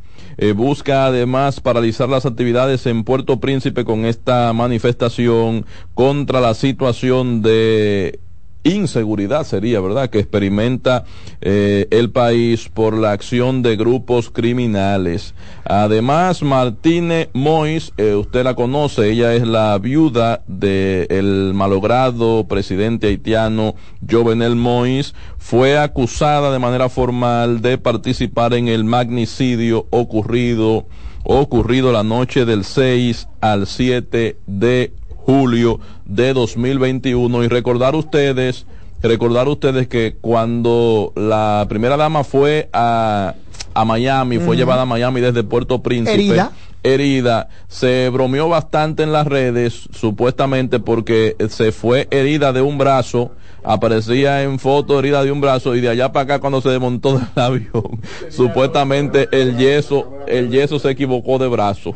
Busca 0.56 1.06
además 1.06 1.60
paralizar 1.60 2.08
las 2.10 2.26
actividades 2.26 2.86
en 2.86 3.04
Puerto 3.04 3.40
Príncipe 3.40 3.84
con 3.84 4.06
esta 4.06 4.54
manifestación 4.54 5.66
contra 5.94 6.40
la 6.40 6.54
situación 6.54 7.42
de 7.42 8.20
inseguridad 8.64 9.46
sería, 9.46 9.80
¿verdad?, 9.80 10.10
que 10.10 10.20
experimenta 10.20 11.06
eh, 11.42 11.88
el 11.92 12.12
país 12.12 12.70
por 12.70 12.98
la 12.98 13.12
acción 13.12 13.62
de 13.62 13.76
grupos 13.76 14.30
criminales. 14.30 15.34
Además, 15.66 16.44
Martínez 16.44 17.30
Mois, 17.34 17.94
eh, 17.98 18.16
usted 18.16 18.44
la 18.44 18.56
conoce, 18.56 19.12
ella 19.12 19.34
es 19.34 19.48
la 19.48 19.78
viuda 19.78 20.44
del 20.48 21.54
malogrado 21.54 22.48
presidente 22.48 23.08
haitiano 23.08 23.76
Jovenel 24.10 24.56
Mois, 24.56 25.14
fue 25.38 25.78
acusada 25.78 26.52
de 26.52 26.60
manera 26.60 26.90
formal 26.90 27.62
de 27.62 27.78
participar 27.78 28.54
en 28.54 28.68
el 28.68 28.84
magnicidio 28.84 29.88
ocurrido 29.90 30.86
ocurrido 31.24 31.92
la 31.92 32.04
noche 32.04 32.46
del 32.46 32.64
6 32.64 33.28
al 33.42 33.68
7 33.68 34.38
de 34.48 34.94
julio 35.30 35.80
de 36.06 36.34
2021 36.34 37.44
y 37.44 37.48
recordar 37.48 37.94
ustedes, 37.94 38.66
recordar 39.04 39.48
ustedes 39.48 39.88
que 39.88 40.16
cuando 40.20 41.14
la 41.16 41.68
primera 41.70 41.98
dama 41.98 42.24
fue 42.24 42.68
a, 42.74 43.36
a 43.76 43.86
Miami, 43.86 44.40
fue 44.40 44.58
llevada 44.58 44.82
a 44.82 44.86
Miami 44.88 45.22
desde 45.22 45.44
Puerto 45.44 45.84
Príncipe. 45.84 46.16
Herida. 46.16 46.52
Herida, 46.82 47.50
se 47.68 48.10
bromeó 48.10 48.50
bastante 48.50 49.04
en 49.04 49.12
las 49.12 49.28
redes, 49.28 49.88
supuestamente 49.94 50.80
porque 50.80 51.36
se 51.50 51.72
fue 51.72 52.08
herida 52.10 52.52
de 52.52 52.62
un 52.62 52.80
brazo 52.80 53.32
aparecía 53.64 54.44
en 54.44 54.60
foto 54.60 55.00
herida 55.00 55.24
de 55.24 55.32
un 55.32 55.42
brazo 55.42 55.76
y 55.76 55.82
de 55.82 55.90
allá 55.90 56.12
para 56.12 56.24
acá 56.24 56.40
cuando 56.40 56.62
se 56.62 56.70
desmontó 56.70 57.18
del 57.18 57.28
avión, 57.36 58.02
supuestamente 58.30 59.28
el 59.32 59.58
yeso, 59.58 60.12
el 60.28 60.50
yeso 60.50 60.80
se 60.80 60.90
equivocó 60.90 61.38
de 61.38 61.48
brazo. 61.48 61.96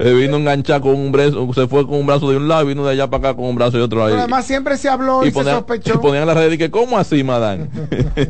vino 0.00 0.36
enganchar 0.36 0.80
con 0.80 0.94
un 0.94 1.12
brazo, 1.12 1.52
se 1.54 1.66
fue 1.66 1.86
con 1.86 1.96
un 1.96 2.06
brazo 2.06 2.30
de 2.30 2.36
un 2.36 2.48
lado 2.48 2.64
y 2.64 2.66
vino 2.68 2.84
de 2.84 2.92
allá 2.92 3.08
para 3.08 3.30
acá 3.30 3.36
con 3.36 3.46
un 3.46 3.56
brazo 3.56 3.76
de 3.76 3.82
otro 3.82 4.00
lado. 4.00 4.16
además 4.16 4.46
siempre 4.46 4.76
se 4.76 4.88
habló 4.88 5.24
y, 5.24 5.30
se 5.30 5.42
sospechó. 5.42 5.94
Y 5.94 5.98
ponían 5.98 6.26
la 6.26 6.34
red 6.34 6.52
y 6.52 6.58
que, 6.58 6.70
¿cómo 6.70 6.98
así, 6.98 7.24
madame? 7.24 7.68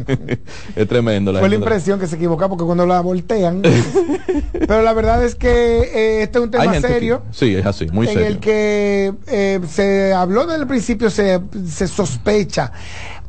es 0.77 0.89
tremendo. 0.89 1.33
La 1.33 1.41
fue 1.41 1.49
la 1.49 1.57
impresión 1.57 1.99
que 1.99 2.07
se 2.07 2.17
equivocaba 2.17 2.51
porque 2.51 2.65
cuando 2.65 2.87
la 2.87 3.01
voltean. 3.01 3.63
pero 4.53 4.83
la 4.83 4.93
verdad 4.93 5.25
es 5.25 5.35
que 5.35 5.49
eh, 5.49 6.23
este 6.23 6.39
es 6.39 6.45
un 6.45 6.51
tema 6.51 6.81
serio. 6.81 7.23
sí, 7.31 7.55
es 7.55 7.67
así, 7.67 7.87
muy 7.87 8.07
en 8.07 8.13
serio. 8.15 8.27
En 8.27 8.33
el 8.33 8.41
que 8.41 9.15
eh, 9.27 9.61
se 9.69 10.13
habló 10.13 10.47
desde 10.47 10.63
el 10.63 10.67
principio, 10.67 11.11
se, 11.11 11.41
se 11.67 11.87
sospecha 11.89 12.54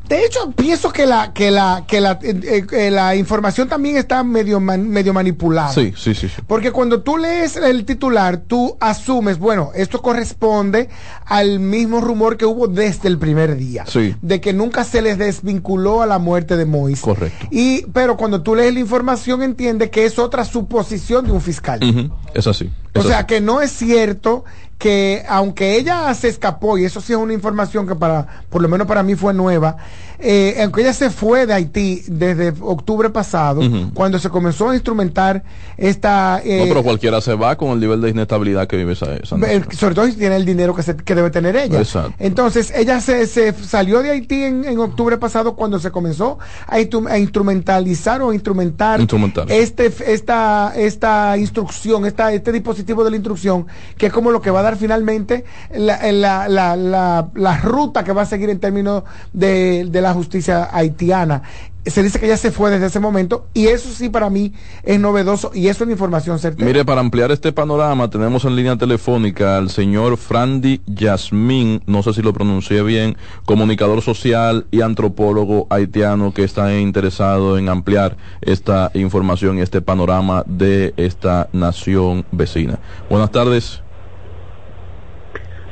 De 0.08 0.24
hecho, 0.24 0.52
pienso 0.52 0.92
que 0.92 1.04
la 1.04 1.32
que 1.32 1.50
la 1.50 1.84
que 1.86 2.00
la, 2.00 2.18
eh, 2.22 2.64
eh, 2.70 2.90
la 2.92 3.16
información 3.16 3.68
también 3.68 3.96
está 3.96 4.22
medio 4.22 4.60
medio 4.60 5.12
manipulada. 5.12 5.72
Sí, 5.72 5.92
sí, 5.96 6.14
sí, 6.14 6.28
Porque 6.46 6.70
cuando 6.70 7.02
tú 7.02 7.16
lees 7.16 7.56
el 7.56 7.84
titular, 7.84 8.36
tú 8.36 8.76
asumes, 8.78 9.38
bueno, 9.38 9.72
esto 9.74 10.00
corresponde 10.00 10.88
al 11.24 11.58
mismo 11.58 12.00
rumor 12.00 12.36
que 12.36 12.44
hubo 12.44 12.68
desde 12.68 13.08
el 13.08 13.18
primer 13.18 13.56
día, 13.56 13.84
sí. 13.86 14.14
de 14.22 14.40
que 14.40 14.52
nunca 14.52 14.84
se 14.84 15.02
les 15.02 15.18
desvinculó 15.18 16.02
a 16.02 16.06
la 16.06 16.18
muerte 16.18 16.56
de 16.56 16.66
Mois. 16.66 17.00
Correcto. 17.00 17.48
Y 17.50 17.86
pero 17.86 18.16
cuando 18.16 18.42
tú 18.42 18.54
lees 18.54 18.74
la 18.74 18.80
información 18.80 19.42
entiende 19.42 19.90
que 19.90 20.04
es 20.04 20.20
otra 20.20 20.44
suposición 20.44 21.26
de 21.26 21.32
un 21.32 21.40
fiscal. 21.40 21.80
Es 22.32 22.46
así. 22.46 22.70
o 22.94 23.02
sea 23.02 23.26
que 23.26 23.40
no 23.40 23.60
es 23.60 23.72
cierto 23.72 24.44
que 24.78 25.24
aunque 25.28 25.76
ella 25.76 26.12
se 26.14 26.28
escapó, 26.28 26.76
y 26.76 26.84
eso 26.84 27.00
sí 27.00 27.12
es 27.12 27.18
una 27.18 27.32
información 27.32 27.86
que 27.86 27.94
para, 27.94 28.44
por 28.50 28.60
lo 28.60 28.68
menos 28.68 28.86
para 28.86 29.02
mí 29.02 29.14
fue 29.14 29.32
nueva, 29.32 29.76
eh, 30.18 30.56
aunque 30.62 30.80
ella 30.80 30.92
se 30.92 31.10
fue 31.10 31.46
de 31.46 31.52
Haití 31.52 32.02
desde 32.06 32.52
octubre 32.60 33.10
pasado, 33.10 33.60
cuando 33.94 34.18
se 34.18 34.30
comenzó 34.30 34.70
a 34.70 34.74
instrumentar 34.74 35.42
esta... 35.76 36.40
Eh, 36.44 36.60
no, 36.60 36.64
pero 36.68 36.82
cualquiera 36.82 37.20
se 37.20 37.34
va 37.34 37.56
con 37.56 37.70
el 37.70 37.80
nivel 37.80 38.00
de 38.00 38.10
inestabilidad 38.10 38.66
que 38.66 38.76
vive 38.76 38.92
esa, 38.92 39.14
esa 39.16 39.36
Sobre 39.76 39.94
todo 39.94 40.06
si 40.06 40.14
tiene 40.14 40.36
el 40.36 40.46
dinero 40.46 40.74
que, 40.74 40.82
se, 40.82 40.96
que 40.96 41.14
debe 41.14 41.30
tener 41.30 41.56
ella. 41.56 41.78
Exacto. 41.78 42.14
Entonces, 42.18 42.72
ella 42.74 43.00
se, 43.00 43.26
se 43.26 43.52
salió 43.52 44.02
de 44.02 44.10
Haití 44.10 44.42
en, 44.42 44.64
en, 44.64 44.78
octubre 44.78 45.18
pasado 45.18 45.54
cuando 45.54 45.78
se 45.78 45.90
comenzó 45.90 46.38
a, 46.66 46.80
instrumentalizar 46.80 48.22
o 48.22 48.32
instrumentar 48.32 49.00
este, 49.48 49.92
esta, 50.06 50.72
esta 50.76 51.36
instrucción, 51.36 52.06
esta, 52.06 52.32
este 52.32 52.52
dispositivo 52.52 53.04
de 53.04 53.10
la 53.10 53.16
instrucción, 53.16 53.66
que 53.98 54.06
es 54.06 54.12
como 54.12 54.30
lo 54.30 54.40
que 54.40 54.50
va 54.50 54.60
a 54.60 54.62
finalmente 54.74 55.44
la, 55.72 56.10
la, 56.10 56.48
la, 56.48 57.28
la 57.32 57.56
ruta 57.58 58.02
que 58.02 58.12
va 58.12 58.22
a 58.22 58.26
seguir 58.26 58.50
en 58.50 58.58
términos 58.58 59.04
de, 59.32 59.86
de 59.88 60.00
la 60.00 60.12
justicia 60.12 60.68
haitiana. 60.72 61.42
Se 61.84 62.02
dice 62.02 62.18
que 62.18 62.26
ya 62.26 62.36
se 62.36 62.50
fue 62.50 62.72
desde 62.72 62.86
ese 62.86 62.98
momento 62.98 63.46
y 63.54 63.68
eso 63.68 63.88
sí 63.90 64.08
para 64.08 64.28
mí 64.28 64.52
es 64.82 64.98
novedoso 64.98 65.52
y 65.54 65.68
eso 65.68 65.84
es 65.84 65.90
información 65.90 66.40
certera. 66.40 66.66
Mire, 66.66 66.84
para 66.84 67.00
ampliar 67.00 67.30
este 67.30 67.52
panorama 67.52 68.10
tenemos 68.10 68.44
en 68.44 68.56
línea 68.56 68.74
telefónica 68.76 69.56
al 69.56 69.70
señor 69.70 70.16
Frandi 70.16 70.80
Yasmín, 70.86 71.82
no 71.86 72.02
sé 72.02 72.12
si 72.12 72.22
lo 72.22 72.32
pronuncié 72.32 72.82
bien, 72.82 73.16
comunicador 73.44 74.02
social 74.02 74.66
y 74.72 74.80
antropólogo 74.80 75.68
haitiano 75.70 76.34
que 76.34 76.42
está 76.42 76.76
interesado 76.76 77.56
en 77.56 77.68
ampliar 77.68 78.16
esta 78.40 78.90
información 78.94 79.58
y 79.58 79.60
este 79.60 79.80
panorama 79.80 80.42
de 80.44 80.92
esta 80.96 81.48
nación 81.52 82.26
vecina. 82.32 82.80
Buenas 83.08 83.30
tardes. 83.30 83.80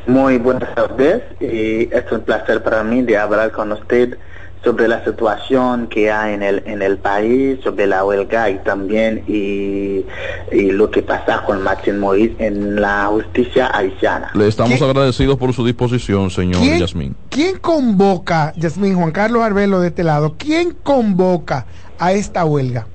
Muy 0.07 0.39
buenas 0.39 0.75
tardes 0.75 1.23
y 1.41 1.89
es 1.95 2.13
un 2.13 2.21
placer 2.21 2.63
para 2.63 2.83
mí 2.83 3.03
de 3.03 3.17
hablar 3.17 3.53
con 3.53 3.73
usted 3.73 4.19
sobre 4.65 4.89
la 4.89 5.05
situación 5.05 5.87
que 5.89 6.11
hay 6.11 6.35
en 6.35 6.43
el, 6.43 6.63
en 6.67 6.83
el 6.83 6.97
país, 6.97 7.59
sobre 7.63 7.87
la 7.87 8.05
huelga 8.05 8.49
y 8.51 8.59
también 8.59 9.23
y, 9.29 10.05
lo 10.51 10.91
que 10.91 11.03
pasa 11.03 11.43
con 11.45 11.63
Martín 11.63 12.01
Moïse 12.01 12.35
en 12.39 12.81
la 12.81 13.07
justicia 13.07 13.71
haitiana. 13.77 14.31
Le 14.35 14.49
estamos 14.49 14.81
agradecidos 14.81 15.37
por 15.37 15.53
su 15.53 15.65
disposición, 15.65 16.31
señor 16.31 16.63
Yasmín. 16.63 17.15
¿Quién 17.29 17.59
convoca, 17.59 18.53
Yasmín, 18.57 18.95
Juan 18.97 19.13
Carlos 19.13 19.43
Arbelo 19.43 19.81
de 19.81 19.89
este 19.89 20.05
lado, 20.05 20.37
quién 20.39 20.73
convoca 20.83 21.67
a 21.99 22.13
esta 22.13 22.45
huelga? 22.45 22.87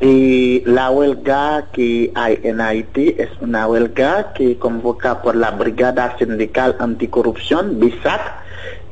Y 0.00 0.62
la 0.64 0.90
huelga 0.90 1.66
que 1.72 2.10
hay 2.14 2.40
en 2.42 2.62
Haití 2.62 3.14
es 3.18 3.28
una 3.42 3.66
huelga 3.66 4.32
que 4.32 4.56
convoca 4.56 5.20
por 5.20 5.36
la 5.36 5.50
Brigada 5.50 6.16
Sindical 6.18 6.76
Anticorrupción, 6.78 7.78
BISAC, 7.78 8.20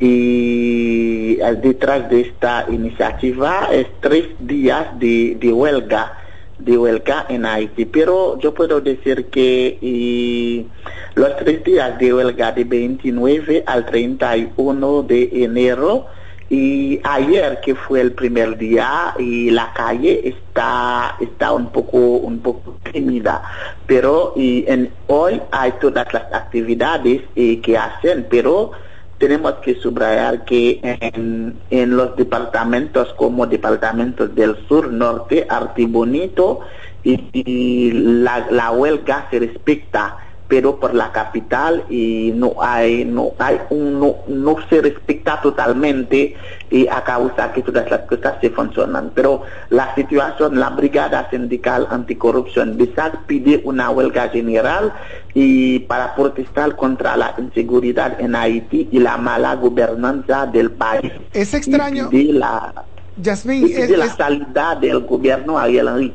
y 0.00 1.36
detrás 1.62 2.10
de 2.10 2.20
esta 2.20 2.66
iniciativa 2.68 3.68
es 3.72 3.86
tres 4.00 4.26
días 4.38 4.98
de, 4.98 5.38
huelga 5.50 6.12
de 6.58 6.76
huelga 6.76 7.24
en 7.30 7.46
Haití. 7.46 7.86
Pero 7.86 8.38
yo 8.38 8.52
puedo 8.52 8.82
decir 8.82 9.26
que 9.26 10.66
los 11.14 11.36
tres 11.38 11.64
días 11.64 11.98
de 11.98 12.12
huelga 12.12 12.52
de 12.52 12.64
29 12.64 13.64
al 13.66 13.86
31 13.86 15.02
de 15.04 15.30
enero 15.32 16.06
y 16.50 16.98
ayer 17.04 17.60
que 17.60 17.74
fue 17.74 18.00
el 18.00 18.12
primer 18.12 18.56
día 18.56 19.14
y 19.18 19.50
la 19.50 19.72
calle 19.74 20.26
está 20.26 21.16
está 21.20 21.52
un 21.52 21.70
poco 21.70 21.98
un 21.98 22.40
poco 22.40 22.78
tímida. 22.90 23.42
Pero 23.86 24.32
y 24.34 24.64
en 24.66 24.90
hoy 25.08 25.42
hay 25.50 25.72
todas 25.80 26.12
las 26.12 26.32
actividades 26.32 27.22
eh, 27.36 27.60
que 27.60 27.76
hacen 27.76 28.26
pero 28.30 28.72
tenemos 29.18 29.54
que 29.54 29.74
subrayar 29.74 30.44
que 30.44 30.80
en, 30.82 31.58
en 31.70 31.96
los 31.96 32.16
departamentos 32.16 33.12
como 33.14 33.46
departamentos 33.46 34.34
del 34.34 34.56
sur 34.68 34.90
norte 34.90 35.46
Artibonito 35.50 36.60
y, 37.02 37.28
y 37.32 37.92
la, 37.92 38.46
la 38.50 38.70
huelga 38.70 39.28
se 39.30 39.40
respecta 39.40 40.16
pero 40.48 40.80
por 40.80 40.94
la 40.94 41.12
capital 41.12 41.84
y 41.90 42.32
no 42.34 42.54
hay 42.60 43.04
no 43.04 43.32
hay 43.38 43.58
un, 43.68 44.00
no, 44.00 44.16
no 44.26 44.56
se 44.68 44.80
respeta 44.80 45.40
totalmente 45.42 46.34
y 46.70 46.88
a 46.88 47.04
causa 47.04 47.52
que 47.52 47.62
todas 47.62 47.90
las 47.90 48.00
cosas 48.00 48.36
se 48.40 48.50
funcionan. 48.50 49.12
Pero 49.14 49.42
la 49.68 49.94
situación 49.94 50.58
la 50.58 50.70
brigada 50.70 51.28
sindical 51.30 51.86
anticorrupción 51.90 52.78
BISAC 52.78 53.26
pide 53.26 53.60
una 53.64 53.90
huelga 53.90 54.30
general 54.30 54.92
y 55.34 55.80
para 55.80 56.14
protestar 56.14 56.74
contra 56.76 57.16
la 57.16 57.34
inseguridad 57.36 58.18
en 58.18 58.34
Haití 58.34 58.88
y 58.90 58.98
la 59.00 59.18
mala 59.18 59.54
gobernanza 59.56 60.46
del 60.46 60.70
país. 60.70 61.12
Es 61.34 61.52
extraño. 61.52 62.08
y 62.10 62.32
la 62.32 62.86
Jasmine, 63.22 63.70
es, 63.70 63.90
la 63.90 64.08
salida 64.08 64.76
del 64.80 65.00
gobierno 65.00 65.58
Ariel 65.58 65.88
Henry 65.88 66.14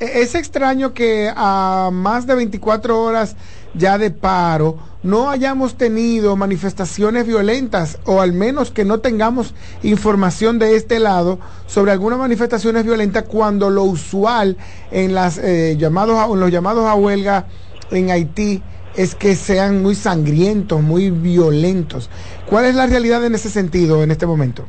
es 0.00 0.34
extraño 0.34 0.94
que 0.94 1.32
a 1.34 1.90
más 1.92 2.26
de 2.26 2.34
24 2.34 3.02
horas 3.02 3.36
ya 3.74 3.98
de 3.98 4.10
paro 4.10 4.78
no 5.02 5.30
hayamos 5.30 5.76
tenido 5.76 6.36
manifestaciones 6.36 7.26
violentas 7.26 7.98
o 8.04 8.20
al 8.20 8.32
menos 8.32 8.70
que 8.70 8.84
no 8.84 8.98
tengamos 8.98 9.54
información 9.82 10.58
de 10.58 10.74
este 10.76 10.98
lado 10.98 11.38
sobre 11.66 11.92
algunas 11.92 12.18
manifestaciones 12.18 12.84
violentas 12.84 13.24
cuando 13.24 13.70
lo 13.70 13.84
usual 13.84 14.56
en 14.90 15.14
las 15.14 15.38
eh, 15.38 15.76
llamados 15.78 16.18
a, 16.18 16.26
los 16.26 16.50
llamados 16.50 16.86
a 16.86 16.94
huelga 16.94 17.46
en 17.90 18.10
Haití 18.10 18.62
es 18.96 19.14
que 19.14 19.36
sean 19.36 19.80
muy 19.82 19.94
sangrientos, 19.94 20.82
muy 20.82 21.10
violentos. 21.10 22.10
¿Cuál 22.46 22.64
es 22.64 22.74
la 22.74 22.86
realidad 22.86 23.24
en 23.24 23.36
ese 23.36 23.48
sentido 23.48 24.02
en 24.02 24.10
este 24.10 24.26
momento? 24.26 24.64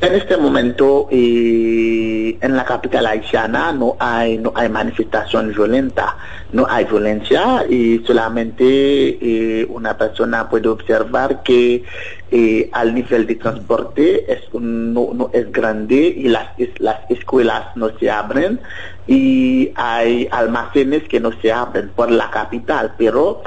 En 0.00 0.14
este 0.14 0.36
momento 0.36 1.08
eh, 1.10 2.38
en 2.40 2.56
la 2.56 2.64
capital 2.64 3.04
haitiana 3.04 3.72
no 3.72 3.96
hay 3.98 4.38
no 4.38 4.52
hay 4.54 4.68
manifestación 4.68 5.52
violenta, 5.52 6.16
no 6.52 6.68
hay 6.70 6.84
violencia 6.84 7.66
y 7.68 7.98
solamente 8.06 8.64
eh, 8.64 9.66
una 9.68 9.98
persona 9.98 10.48
puede 10.48 10.68
observar 10.68 11.42
que 11.42 11.82
eh, 12.30 12.70
al 12.72 12.94
nivel 12.94 13.26
de 13.26 13.34
transporte 13.34 14.32
es 14.32 14.42
no, 14.54 15.10
no 15.14 15.30
es 15.32 15.50
grande 15.50 15.96
y 15.96 16.28
las 16.28 16.50
las 16.78 16.98
escuelas 17.10 17.74
no 17.74 17.90
se 17.98 18.08
abren 18.08 18.60
y 19.08 19.72
hay 19.74 20.28
almacenes 20.30 21.08
que 21.08 21.18
no 21.18 21.32
se 21.42 21.50
abren 21.50 21.88
por 21.88 22.08
la 22.08 22.30
capital, 22.30 22.94
pero 22.96 23.42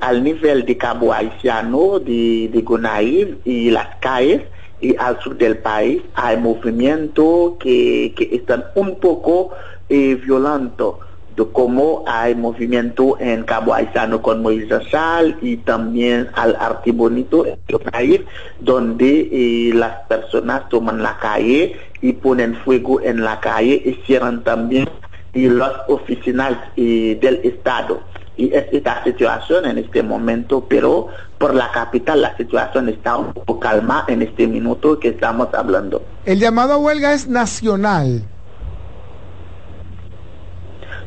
al 0.00 0.22
nivel 0.22 0.66
de 0.66 0.76
Cabo 0.76 1.12
Haitiano, 1.12 1.98
de, 1.98 2.50
de 2.52 3.40
y 3.44 3.70
las 3.70 3.96
calles 3.96 4.42
y 4.82 4.96
al 4.98 5.18
sur 5.20 5.38
del 5.38 5.58
país 5.58 6.02
hay 6.14 6.36
movimientos 6.36 7.54
que, 7.58 8.12
que 8.16 8.28
están 8.36 8.64
un 8.74 8.98
poco 8.98 9.52
eh, 9.88 10.16
violentos 10.16 10.96
de 11.36 11.46
cómo 11.50 12.04
hay 12.06 12.34
movimiento 12.34 13.16
en 13.18 13.44
Cabo 13.44 13.72
Haitiano 13.72 14.20
con 14.20 14.42
Moisés 14.42 14.82
Sal 14.90 15.38
y 15.40 15.56
también 15.58 16.28
al 16.34 16.56
Artibonito 16.56 17.46
en 17.46 17.58
el 17.68 17.78
país 17.78 18.20
donde 18.60 19.28
eh, 19.32 19.72
las 19.72 20.00
personas 20.08 20.68
toman 20.68 21.02
la 21.02 21.16
calle 21.18 21.76
y 22.02 22.12
ponen 22.12 22.56
fuego 22.56 23.00
en 23.00 23.22
la 23.22 23.40
calle 23.40 23.80
y 23.84 23.94
cierran 24.04 24.42
también 24.44 24.88
y 25.32 25.48
las 25.48 25.72
oficinas 25.88 26.58
eh, 26.76 27.18
del 27.22 27.36
Estado 27.44 28.02
y 28.36 28.52
es 28.52 28.66
esta 28.72 29.04
situación 29.04 29.66
en 29.66 29.78
este 29.78 30.02
momento, 30.02 30.64
pero 30.68 31.08
por 31.38 31.54
la 31.54 31.70
capital 31.70 32.22
la 32.22 32.36
situación 32.36 32.88
está 32.88 33.16
un 33.16 33.32
poco 33.32 33.60
calma 33.60 34.04
en 34.08 34.22
este 34.22 34.46
minuto 34.46 34.98
que 34.98 35.08
estamos 35.08 35.48
hablando. 35.54 36.02
El 36.24 36.38
llamado 36.38 36.74
a 36.74 36.78
huelga 36.78 37.12
es 37.12 37.28
nacional. 37.28 38.24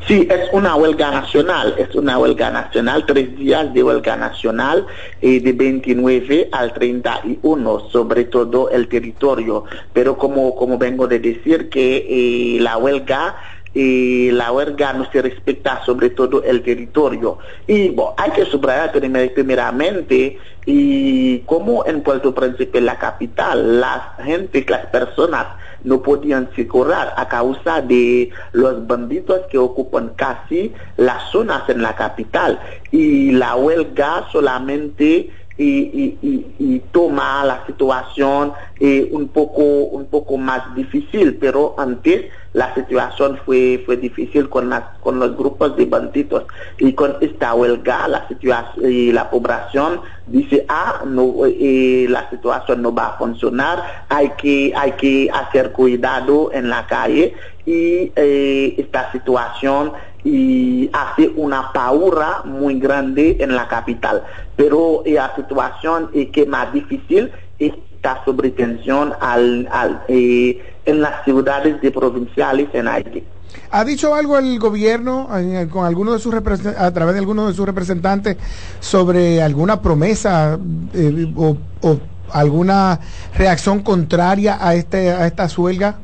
Sí, 0.08 0.28
es 0.30 0.50
una 0.54 0.76
huelga 0.76 1.10
nacional, 1.10 1.74
es 1.80 1.96
una 1.96 2.20
huelga 2.20 2.52
nacional, 2.52 3.08
tres 3.08 3.36
días 3.38 3.74
de 3.74 3.82
huelga 3.82 4.16
nacional 4.16 4.86
eh, 5.20 5.40
de 5.40 5.52
29 5.52 6.50
al 6.52 6.74
31, 6.74 7.90
sobre 7.90 8.26
todo 8.26 8.70
el 8.70 8.88
territorio. 8.88 9.64
Pero 9.94 10.16
como, 10.16 10.56
como 10.56 10.78
vengo 10.78 11.08
de 11.08 11.18
decir 11.18 11.70
que 11.70 12.06
eh, 12.08 12.60
la 12.60 12.78
huelga 12.78 13.36
y 13.76 14.32
la 14.32 14.54
huelga 14.54 14.94
no 14.94 15.12
se 15.12 15.22
respeta 15.22 15.84
sobre 15.86 16.10
todo 16.10 16.42
el 16.44 16.64
territorio. 16.64 17.38
Y 17.68 17.90
bueno, 17.90 18.14
hay 18.18 18.32
que 18.32 18.46
subrayar 18.46 18.94
primeramente 18.94 20.40
y 20.66 21.40
como 21.40 21.86
en 21.86 22.02
Puerto 22.02 22.34
Príncipe, 22.34 22.80
la 22.80 22.98
capital, 22.98 23.82
la 23.82 24.16
gente, 24.24 24.66
las 24.68 24.86
personas 24.88 25.48
no 25.84 26.02
podían 26.02 26.50
circular 26.56 27.14
a 27.18 27.28
causa 27.28 27.82
de 27.82 28.32
los 28.54 28.88
bandidos 28.88 29.42
que 29.52 29.58
ocupan 29.58 30.14
casi 30.16 30.74
las 30.96 31.30
zonas 31.32 31.70
en 31.70 31.82
la 31.82 31.96
capital. 31.96 32.60
Y 32.92 33.32
la 33.32 33.58
huelga 33.58 34.26
solamente 34.32 35.30
y, 35.58 36.18
y, 36.60 36.80
toma 36.92 37.46
la 37.46 37.66
situación 37.66 38.52
eh, 38.80 39.08
un 39.12 39.30
poco 39.30 39.62
un 39.62 40.06
poco 40.08 40.38
más 40.38 40.76
difícil 40.76 41.38
pero 41.40 41.76
antes 41.78 42.26
la 42.52 42.74
situación 42.74 43.40
fue 43.46 43.82
fue 43.86 43.96
difícil 43.96 44.50
con 44.50 44.70
las, 44.70 44.84
con 45.02 45.18
los 45.20 45.38
grupos 45.38 45.78
de 45.78 45.86
bandidos 45.86 46.44
y 46.78 46.92
con 46.94 47.16
esta 47.22 47.54
huelga 47.54 48.08
la 48.10 48.28
situación 48.28 48.92
y 48.92 49.14
la 49.14 49.30
población 49.30 50.02
dice 50.28 50.66
ah 50.68 51.04
no 51.06 51.34
eh, 51.46 52.06
la 52.10 52.30
situación 52.30 52.82
no 52.82 52.94
va 52.94 53.08
a 53.08 53.18
funcionar 53.18 54.06
hay 54.10 54.32
que 54.38 54.74
hay 54.76 54.92
que 54.94 55.30
hacer 55.34 55.72
cuidado 55.72 56.52
en 56.52 56.70
la 56.70 56.86
calle 56.86 57.34
y 57.66 58.12
eh, 58.16 58.76
esta 58.78 59.12
situación 59.14 59.94
y 60.26 60.90
hace 60.92 61.32
una 61.36 61.72
paura 61.72 62.42
muy 62.44 62.80
grande 62.80 63.38
en 63.40 63.56
la 63.56 63.68
capital. 63.68 64.24
Pero 64.56 65.04
la 65.06 65.34
situación 65.36 66.10
es 66.14 66.32
que 66.32 66.48
más 66.48 66.74
difícil 66.74 67.32
está 67.60 68.24
sobre 68.26 68.50
tensión 68.50 69.14
al, 69.22 69.70
eh, 70.08 70.62
en 70.84 71.02
las 71.02 71.24
ciudades 71.24 71.80
de 71.80 71.92
provinciales 71.92 72.68
en 72.74 72.88
Haití. 72.88 73.24
¿Ha 73.70 73.86
dicho 73.86 74.16
algo 74.16 74.38
el 74.38 74.60
gobierno 74.60 75.30
con 75.72 75.86
alguno 75.86 76.14
de 76.14 76.20
sus 76.20 76.34
a 76.34 76.92
través 76.92 77.14
de 77.14 77.20
alguno 77.20 77.48
de 77.48 77.54
sus 77.54 77.66
representantes 77.66 78.38
sobre 78.80 79.42
alguna 79.42 79.80
promesa 79.80 80.58
eh, 80.94 81.32
o, 81.36 81.56
o, 81.82 82.00
alguna 82.32 83.00
reacción 83.38 83.82
contraria 83.84 84.58
a 84.60 84.74
este 84.74 85.12
a 85.12 85.28
esta 85.28 85.48
huelga? 85.56 86.00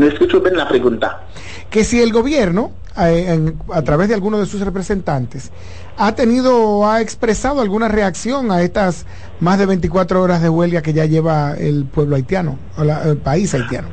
No 0.00 0.06
escucho 0.06 0.40
bien 0.40 0.56
la 0.56 0.66
pregunta. 0.66 1.20
Que 1.68 1.84
si 1.84 2.00
el 2.00 2.10
gobierno, 2.10 2.70
eh, 2.98 3.52
a 3.70 3.82
través 3.82 4.08
de 4.08 4.14
alguno 4.14 4.38
de 4.38 4.46
sus 4.46 4.62
representantes, 4.62 5.52
ha 5.98 6.14
tenido 6.14 6.56
o 6.58 6.86
ha 6.86 7.02
expresado 7.02 7.60
alguna 7.60 7.86
reacción 7.86 8.50
a 8.50 8.62
estas 8.62 9.04
más 9.40 9.58
de 9.58 9.66
24 9.66 10.22
horas 10.22 10.40
de 10.40 10.48
huelga 10.48 10.80
que 10.80 10.94
ya 10.94 11.04
lleva 11.04 11.52
el 11.52 11.84
pueblo 11.84 12.16
haitiano, 12.16 12.56
o 12.78 12.82
el 12.82 13.18
país 13.18 13.52
haitiano. 13.52 13.88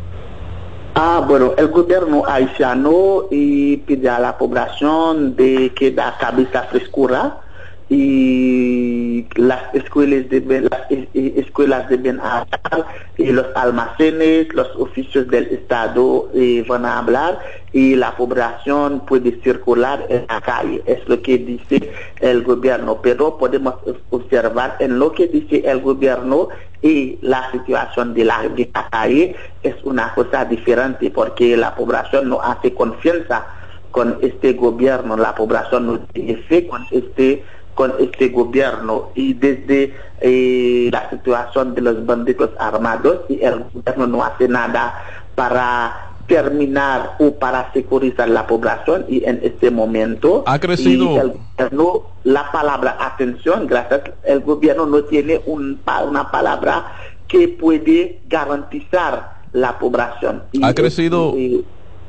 Ah, 0.96 1.26
bueno, 1.28 1.56
el 1.58 1.68
gobierno 1.68 2.24
haitiano 2.26 3.24
y 3.30 3.76
pide 3.76 4.08
a 4.08 4.20
la 4.20 4.38
población 4.38 5.36
de 5.36 5.74
que 5.76 5.92
da 5.92 6.16
cabeza 6.18 6.64
frescura 6.72 7.42
y 7.90 9.26
las 9.36 9.74
escuelas 9.74 10.30
deben, 10.30 10.68
las 10.70 10.92
escuelas 11.14 11.88
deben 11.88 12.20
hablar 12.20 12.86
y 13.18 13.32
los 13.32 13.46
almacenes, 13.56 14.54
los 14.54 14.68
oficios 14.76 15.28
del 15.30 15.46
Estado 15.46 16.30
eh, 16.34 16.66
van 16.68 16.86
a 16.86 16.98
hablar 16.98 17.40
y 17.72 17.96
la 17.96 18.16
población 18.16 19.06
puede 19.06 19.40
circular 19.42 20.06
en 20.10 20.26
la 20.28 20.42
calle. 20.42 20.82
Es 20.86 21.08
lo 21.08 21.22
que 21.22 21.38
dice 21.38 21.92
el 22.20 22.44
gobierno, 22.44 23.00
pero 23.02 23.38
podemos 23.38 23.76
observar 24.10 24.76
en 24.80 25.00
lo 25.00 25.14
que 25.14 25.28
dice 25.28 25.64
el 25.66 25.80
gobierno 25.80 26.50
y 26.82 27.18
la 27.22 27.50
situación 27.52 28.14
de 28.14 28.26
la, 28.26 28.48
de 28.50 28.70
la 28.74 28.90
calle 28.90 29.36
es 29.64 29.76
una 29.84 30.14
cosa 30.14 30.44
diferente 30.44 31.10
porque 31.10 31.56
la 31.56 31.74
población 31.74 32.30
no 32.30 32.42
hace 32.42 32.74
confianza 32.74 33.48
con 33.92 34.20
este 34.22 34.54
gobierno, 34.54 35.18
la 35.18 35.34
población 35.34 35.88
no 35.88 36.00
tiene 36.00 36.36
fe 36.44 36.68
con 36.68 36.86
este 36.92 37.44
con 37.78 37.94
este 38.00 38.30
gobierno 38.30 39.12
y 39.14 39.36
desde 39.36 39.94
eh, 40.20 40.90
la 40.92 41.12
situación 41.12 41.76
de 41.76 41.82
los 41.82 42.04
bandidos 42.08 42.50
armados 42.58 43.20
y 43.30 43.40
el 43.44 43.66
gobierno 43.72 44.08
no 44.08 44.24
hace 44.24 44.48
nada 44.48 45.00
para 45.36 46.16
terminar 46.26 47.12
o 47.20 47.36
para 47.36 47.72
securizar 47.74 48.30
la 48.30 48.48
población 48.48 49.06
y 49.08 49.24
en 49.26 49.40
este 49.44 49.70
momento 49.70 50.44
ha 50.48 50.58
crecido. 50.60 51.22
el 51.22 51.34
gobierno, 51.56 52.02
la 52.24 52.52
palabra 52.52 52.98
atención 53.00 53.68
gracias 53.68 54.02
el 54.24 54.40
gobierno 54.40 54.88
no 54.88 55.04
tiene 55.04 55.40
un, 55.46 55.80
una 56.10 56.32
palabra 56.32 56.88
que 57.28 57.48
puede 57.48 58.22
garantizar 58.28 59.38
la 59.54 59.78
población. 59.78 60.44
Ha 60.64 60.74
crecido 60.74 61.36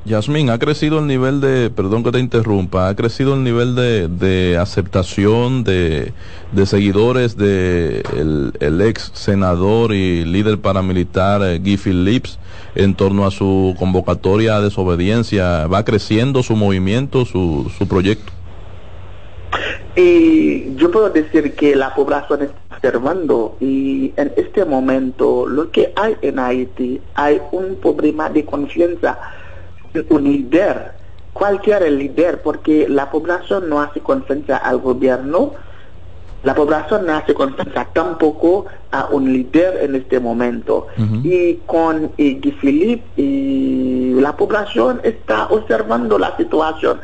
Yasmín, 0.04 0.48
ha 0.50 0.58
crecido 0.58 1.00
el 1.00 1.06
nivel 1.06 1.40
de, 1.40 1.70
perdón 1.70 2.02
que 2.02 2.12
te 2.12 2.18
interrumpa, 2.18 2.88
ha 2.88 2.96
crecido 2.96 3.34
el 3.34 3.44
nivel 3.44 3.74
de, 3.74 4.08
de 4.08 4.56
aceptación 4.56 5.64
de, 5.64 6.12
de 6.52 6.66
seguidores 6.66 7.36
de 7.36 8.02
el, 8.60 8.80
ex 8.80 9.10
senador 9.14 9.92
y 9.92 10.24
líder 10.24 10.58
paramilitar 10.58 11.42
eh, 11.42 11.58
Guy 11.58 11.76
Phillips 11.76 12.38
en 12.74 12.94
torno 12.94 13.26
a 13.26 13.30
su 13.30 13.74
convocatoria 13.78 14.56
a 14.56 14.60
desobediencia. 14.60 15.66
¿Va 15.66 15.84
creciendo 15.84 16.42
su 16.42 16.56
movimiento, 16.56 17.24
su, 17.24 17.70
su 17.76 17.86
proyecto? 17.86 18.32
Y 19.96 20.76
yo 20.76 20.90
puedo 20.90 21.10
decir 21.10 21.54
que 21.54 21.74
la 21.74 21.94
población 21.94 22.42
está 22.42 22.56
observando 22.70 23.56
y 23.60 24.12
en 24.16 24.32
este 24.36 24.64
momento 24.64 25.46
lo 25.46 25.70
que 25.70 25.92
hay 25.96 26.14
en 26.22 26.38
Haití 26.38 27.00
hay 27.14 27.40
un 27.50 27.76
problema 27.76 28.30
de 28.30 28.44
confianza 28.44 29.18
un 30.10 30.24
líder, 30.24 30.92
cualquier 31.32 31.90
líder, 31.90 32.42
porque 32.42 32.88
la 32.88 33.10
población 33.10 33.68
no 33.68 33.80
hace 33.80 34.00
confianza 34.00 34.56
al 34.56 34.78
gobierno, 34.78 35.52
la 36.44 36.54
población 36.54 37.06
no 37.06 37.16
hace 37.16 37.34
confianza 37.34 37.86
tampoco 37.92 38.66
a 38.92 39.06
un 39.10 39.32
líder 39.32 39.78
en 39.82 39.96
este 39.96 40.20
momento. 40.20 40.86
Y 41.24 41.54
con 41.66 42.12
Guy 42.16 42.56
Philippe, 42.60 43.04
y 43.20 44.14
la 44.20 44.36
población 44.36 45.00
está 45.02 45.46
observando 45.48 46.18
la 46.18 46.36
situación. 46.36 47.00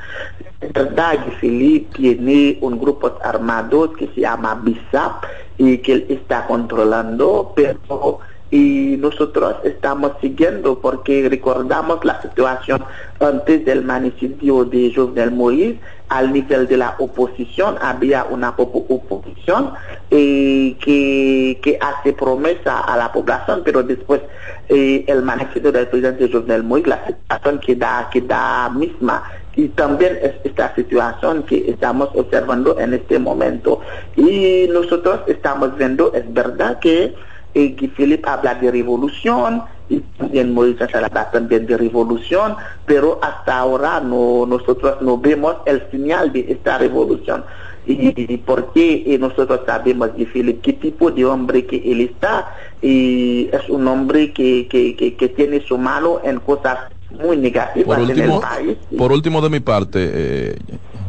En 0.61 0.73
verdad, 0.73 1.19
Guy 1.25 1.35
Philippe 1.41 1.97
tiene 1.97 2.59
un 2.61 2.79
grupo 2.79 3.19
armado 3.23 3.93
que 3.93 4.07
se 4.15 4.21
llama 4.21 4.55
BISAP 4.63 5.25
y 5.59 5.79
que 5.79 5.93
él 5.95 6.07
está 6.09 6.47
controlando, 6.47 7.53
pero 7.55 8.21
y 8.55 8.97
nosotros 8.99 9.57
estamos 9.65 10.13
siguiendo 10.21 10.79
porque 10.79 11.29
recordamos 11.29 12.05
la 12.05 12.23
situación 12.23 12.85
antes 13.19 13.65
del 13.65 13.83
manicidio 13.83 14.65
de 14.65 14.93
Jovenel 14.95 15.33
Moïse. 15.33 15.81
Al 16.09 16.33
nivel 16.33 16.69
de 16.69 16.77
la 16.77 16.95
oposición 17.01 17.75
había 17.81 18.23
una 18.23 18.51
oposición 18.57 19.73
eh, 20.09 20.77
que, 20.79 21.59
que, 21.63 21.79
hace 21.81 22.13
promesa 22.13 22.79
a 22.79 22.97
la 22.97 23.11
población 23.11 23.63
pero 23.65 23.83
después 23.83 24.21
eh, 24.69 25.05
el 25.09 25.23
manicidio 25.23 25.73
del 25.73 25.89
presidente 25.89 26.31
Jovenel 26.31 26.63
Moïse 26.63 26.87
la 26.87 27.05
situación 27.07 27.59
queda, 27.59 28.09
queda 28.13 28.71
misma. 28.71 29.25
Y 29.57 29.69
también 29.71 30.17
es 30.23 30.35
esta 30.45 30.73
situación 30.77 31.43
que 31.43 31.71
estamos 31.71 32.09
observando 32.15 32.79
en 32.79 32.95
este 32.95 33.19
momento. 33.19 33.81
Y 34.15 34.69
nosotros 34.71 35.21
estamos 35.27 35.77
viendo 35.77 36.13
es 36.13 36.33
verdad 36.33 36.79
que 36.79 37.15
y 37.55 37.71
que 37.71 37.89
Philip 37.89 38.27
habla 38.27 38.57
de 38.57 38.71
revolución 38.71 39.63
y 39.89 40.01
también 40.19 40.53
Moisés 40.53 40.95
habla 40.95 41.31
también 41.31 41.67
de 41.67 41.77
revolución, 41.77 42.57
pero 42.87 43.21
hasta 43.23 43.59
ahora 43.59 44.01
no, 44.01 44.45
nosotros 44.47 45.01
no 45.01 45.19
vemos 45.19 45.57
el 45.67 45.83
señal 45.91 46.33
de 46.33 46.47
esta 46.49 46.79
revolución. 46.79 47.45
Y, 47.87 48.39
por 48.39 48.73
qué 48.73 49.17
nosotros 49.21 49.61
sabemos 49.67 50.17
de 50.17 50.25
Philip 50.25 50.63
qué 50.63 50.73
tipo 50.73 51.11
de 51.11 51.27
hombre 51.27 51.67
que 51.67 51.77
él 51.85 52.01
está, 52.01 52.55
y 52.81 53.51
es 53.53 53.69
un 53.69 53.87
hombre 53.87 54.33
que, 54.33 54.67
que, 54.69 54.97
que, 54.97 55.29
tiene 55.29 55.61
su 55.61 55.77
mano 55.77 56.19
en 56.25 56.41
cosas 56.41 56.79
muy 57.11 57.37
negativas 57.37 57.99
por 57.99 58.09
último, 58.09 58.25
en 58.25 58.33
el 58.33 58.41
país. 58.41 58.79
Por 58.97 59.13
último 59.13 59.41
de 59.43 59.51
mi 59.51 59.61
parte, 59.61 60.11
eh, 60.13 60.57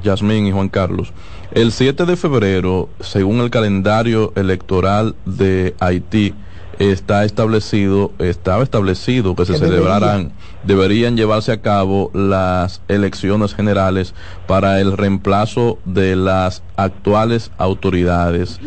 Yasmín 0.06 0.48
y 0.48 0.52
Juan 0.52 0.70
Carlos, 0.70 1.12
el 1.52 1.72
7 1.72 2.06
de 2.06 2.16
febrero, 2.16 2.88
según 3.02 3.42
el 3.42 3.50
calendario 3.50 4.32
electoral 4.36 5.16
de 5.26 5.76
Haití, 5.80 6.34
está 6.80 7.26
establecido, 7.26 8.12
estaba 8.20 8.64
establecido 8.64 9.36
que 9.36 9.46
se 9.46 9.58
celebraran, 9.58 10.34
deberían 10.64 11.16
llevarse 11.16 11.52
a 11.52 11.62
cabo 11.62 12.12
las 12.14 12.82
elecciones 12.88 13.56
generales 13.56 14.14
para 14.48 14.80
el 14.80 14.96
reemplazo 14.96 15.80
de 15.86 16.16
las 16.16 16.64
actuales 16.76 17.52
autoridades 17.58 18.60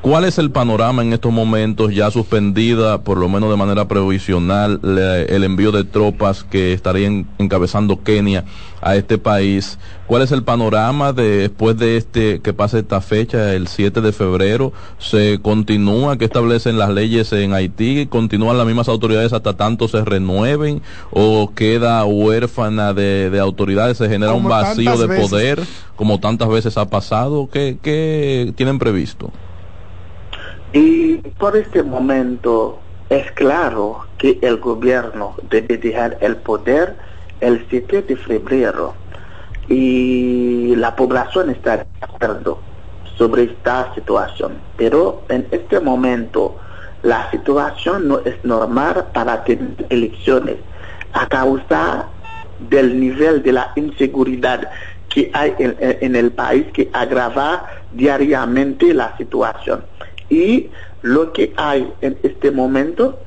¿Cuál 0.00 0.24
es 0.24 0.38
el 0.38 0.52
panorama 0.52 1.02
en 1.02 1.12
estos 1.12 1.32
momentos, 1.32 1.92
ya 1.92 2.08
suspendida, 2.12 3.02
por 3.02 3.18
lo 3.18 3.28
menos 3.28 3.50
de 3.50 3.56
manera 3.56 3.88
provisional, 3.88 4.80
el 4.84 5.42
envío 5.42 5.72
de 5.72 5.82
tropas 5.82 6.44
que 6.44 6.72
estarían 6.72 7.26
encabezando 7.38 8.04
Kenia 8.04 8.44
a 8.80 8.94
este 8.94 9.18
país? 9.18 9.76
¿Cuál 10.06 10.22
es 10.22 10.30
el 10.30 10.44
panorama 10.44 11.12
de, 11.12 11.38
después 11.38 11.76
de 11.78 11.96
este 11.96 12.40
que 12.40 12.52
pase 12.52 12.78
esta 12.78 13.00
fecha, 13.00 13.52
el 13.54 13.66
7 13.66 14.00
de 14.00 14.12
febrero? 14.12 14.72
¿Se 14.98 15.40
continúa? 15.42 16.16
¿Qué 16.16 16.26
establecen 16.26 16.78
las 16.78 16.90
leyes 16.90 17.32
en 17.32 17.52
Haití? 17.52 18.06
¿Continúan 18.06 18.56
las 18.56 18.68
mismas 18.68 18.88
autoridades 18.88 19.32
hasta 19.32 19.56
tanto 19.56 19.88
se 19.88 20.04
renueven? 20.04 20.80
¿O 21.10 21.52
queda 21.56 22.04
huérfana 22.04 22.94
de, 22.94 23.36
autoridades? 23.40 23.98
¿Se 23.98 24.08
genera 24.08 24.32
un 24.32 24.44
vacío 24.44 24.96
de 24.96 25.20
poder, 25.20 25.60
como 25.96 26.20
tantas 26.20 26.48
veces 26.48 26.78
ha 26.78 26.88
pasado? 26.88 27.48
¿Qué, 27.52 27.78
qué 27.82 28.52
tienen 28.56 28.78
previsto? 28.78 29.32
Y 30.72 31.16
por 31.38 31.56
este 31.56 31.82
momento 31.82 32.78
es 33.08 33.30
claro 33.32 34.06
que 34.18 34.38
el 34.42 34.58
gobierno 34.58 35.34
debe 35.48 35.78
dejar 35.78 36.18
el 36.20 36.36
poder 36.36 36.94
el 37.40 37.64
7 37.70 38.02
de 38.02 38.16
febrero 38.16 38.94
y 39.68 40.74
la 40.76 40.94
población 40.94 41.50
está 41.50 41.78
de 41.78 41.86
acuerdo 42.00 42.58
sobre 43.16 43.44
esta 43.44 43.94
situación. 43.94 44.58
Pero 44.76 45.22
en 45.28 45.46
este 45.50 45.80
momento 45.80 46.56
la 47.02 47.30
situación 47.30 48.08
no 48.08 48.18
es 48.20 48.44
normal 48.44 49.06
para 49.14 49.44
tener 49.44 49.86
elecciones 49.88 50.56
a 51.14 51.26
causa 51.26 52.06
del 52.58 53.00
nivel 53.00 53.42
de 53.42 53.52
la 53.52 53.72
inseguridad 53.76 54.68
que 55.08 55.30
hay 55.32 55.54
en, 55.58 55.76
en 55.80 56.16
el 56.16 56.30
país 56.32 56.66
que 56.74 56.90
agrava 56.92 57.66
diariamente 57.92 58.92
la 58.92 59.16
situación. 59.16 59.82
Y 60.30 60.70
lo 61.02 61.32
que 61.32 61.52
hay 61.56 61.92
en 62.00 62.18
este 62.22 62.50
momento 62.50 63.18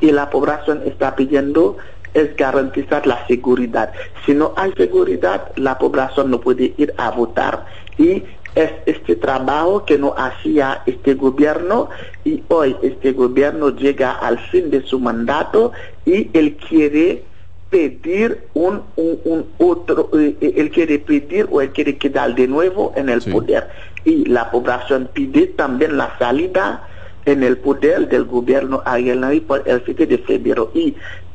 y 0.00 0.10
la 0.10 0.30
población 0.30 0.82
está 0.84 1.16
pidiendo 1.16 1.76
es 2.14 2.36
garantizar 2.36 3.06
la 3.06 3.26
seguridad. 3.26 3.92
Si 4.26 4.34
no 4.34 4.52
hay 4.56 4.72
seguridad, 4.72 5.52
la 5.56 5.78
población 5.78 6.30
no 6.30 6.40
puede 6.40 6.74
ir 6.76 6.92
a 6.98 7.10
votar. 7.10 7.64
Y 7.98 8.22
es 8.54 8.70
este 8.84 9.16
trabajo 9.16 9.84
que 9.84 9.98
no 9.98 10.14
hacía 10.16 10.82
este 10.86 11.14
gobierno 11.14 11.88
y 12.24 12.42
hoy 12.48 12.76
este 12.82 13.12
gobierno 13.12 13.70
llega 13.70 14.12
al 14.12 14.38
fin 14.50 14.70
de 14.70 14.82
su 14.82 15.00
mandato 15.00 15.72
y 16.04 16.28
él 16.36 16.56
quiere 16.56 17.24
pedir 17.72 18.44
un, 18.52 18.82
un, 18.96 19.46
otro, 19.58 20.10
eh, 20.12 20.36
eh, 20.42 20.52
él 20.58 20.70
quiere 20.70 20.98
pedir 20.98 21.48
o 21.50 21.62
él 21.62 21.70
quiere 21.70 21.96
quedar 21.96 22.34
de 22.34 22.46
nuevo 22.46 22.92
en 22.96 23.08
el 23.08 23.22
poder. 23.22 23.66
Y 24.04 24.26
la 24.26 24.50
población 24.50 25.08
pide 25.12 25.46
también 25.46 25.96
la 25.96 26.16
salida 26.18 26.86
en 27.24 27.42
el 27.42 27.56
poder 27.56 28.08
del 28.08 28.24
gobierno 28.24 28.82
Ariel 28.84 29.42
por 29.46 29.66
el 29.66 29.82
7 29.84 30.06
de 30.06 30.18
febrero. 30.18 30.70
Y 30.74 30.94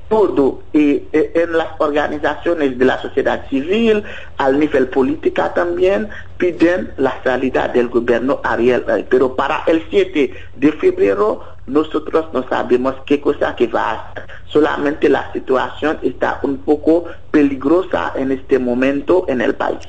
todo 0.10 0.62
y, 0.74 1.04
en 1.12 1.54
las 1.54 1.70
organizaciones 1.80 2.78
de 2.78 2.86
la 2.86 3.02
sociedad 3.02 3.50
civil, 3.50 4.04
al 4.38 4.60
nivel 4.60 4.90
política 4.90 5.56
también, 5.56 6.08
piden 6.38 6.92
la 6.98 7.16
salida 7.24 7.68
del 7.70 7.88
gobierno 7.88 8.42
Ariel 8.44 8.86
Pero 9.10 9.36
para 9.36 9.64
el 9.66 9.84
7 9.90 10.34
de 10.56 10.72
febrero 10.74 11.57
nosotros 11.68 12.26
no 12.34 12.48
sabemos 12.48 12.96
qué 13.06 13.20
cosa 13.20 13.56
que 13.56 13.68
va 13.68 13.92
a 13.92 14.10
hacer. 14.10 14.24
Solamente 14.48 15.10
la 15.10 15.32
situación 15.34 16.00
está 16.02 16.40
un 16.42 16.58
poco 16.58 17.06
peligrosa 17.30 18.14
en 18.16 18.32
este 18.32 18.58
momento 18.58 19.26
en 19.28 19.42
el 19.42 19.54
país. 19.54 19.80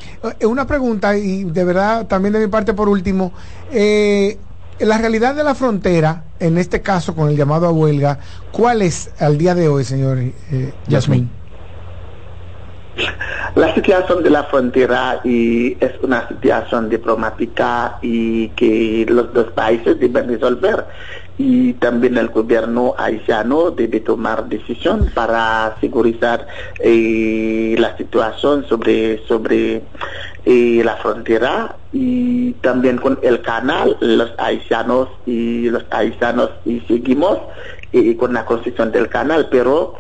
Eh, 0.41 0.47
una 0.47 0.67
pregunta, 0.67 1.17
y 1.17 1.45
de 1.45 1.65
verdad 1.65 2.07
también 2.07 2.35
de 2.35 2.41
mi 2.41 2.49
parte 2.49 2.75
por 2.75 2.89
último, 2.89 3.33
eh, 3.71 4.37
la 4.81 4.99
realidad 4.99 5.35
de 5.35 5.45
la 5.45 5.55
frontera, 5.55 6.25
en 6.41 6.59
este 6.59 6.83
caso 6.83 7.15
con 7.15 7.29
el 7.31 7.37
llamado 7.37 7.67
a 7.67 7.71
huelga, 7.71 8.19
¿cuál 8.53 8.83
es 8.83 9.11
al 9.21 9.39
día 9.39 9.55
de 9.55 9.69
hoy, 9.69 9.85
señor 9.85 10.19
eh, 10.19 10.73
Yasmín? 10.89 11.31
La 13.55 13.75
situación 13.75 14.23
de 14.23 14.31
la 14.31 14.45
frontera 14.45 15.21
y 15.25 15.77
es 15.81 15.93
una 16.03 16.27
situación 16.29 16.89
diplomática 16.89 17.99
y 18.03 18.49
que 18.51 19.07
los 19.09 19.33
dos 19.33 19.53
países 19.53 19.99
deben 19.99 20.29
resolver 20.29 20.85
y 21.39 21.75
también 21.75 22.19
el 22.19 22.29
gobierno 22.29 22.95
haitiano 22.99 23.71
debe 23.71 24.01
tomar 24.01 24.49
decisión 24.49 25.09
para 25.15 25.67
asegurar 25.67 26.47
eh, 26.81 27.77
la 27.79 27.97
situación 27.97 28.67
sobre 28.69 29.25
sobre 29.27 29.83
eh, 30.45 30.83
la 30.85 30.97
frontera 30.97 31.77
y 31.93 32.53
también 32.55 32.99
con 32.99 33.21
el 33.23 33.41
canal 33.41 33.97
los 34.01 34.33
haitianos 34.39 35.09
y 35.27 35.71
los 35.71 35.85
haitianos 35.91 36.51
y 36.65 36.81
seguimos 36.81 37.39
eh, 37.93 38.17
con 38.17 38.35
la 38.35 38.45
construcción 38.45 38.91
del 38.91 39.09
canal 39.09 39.49
pero 39.49 39.95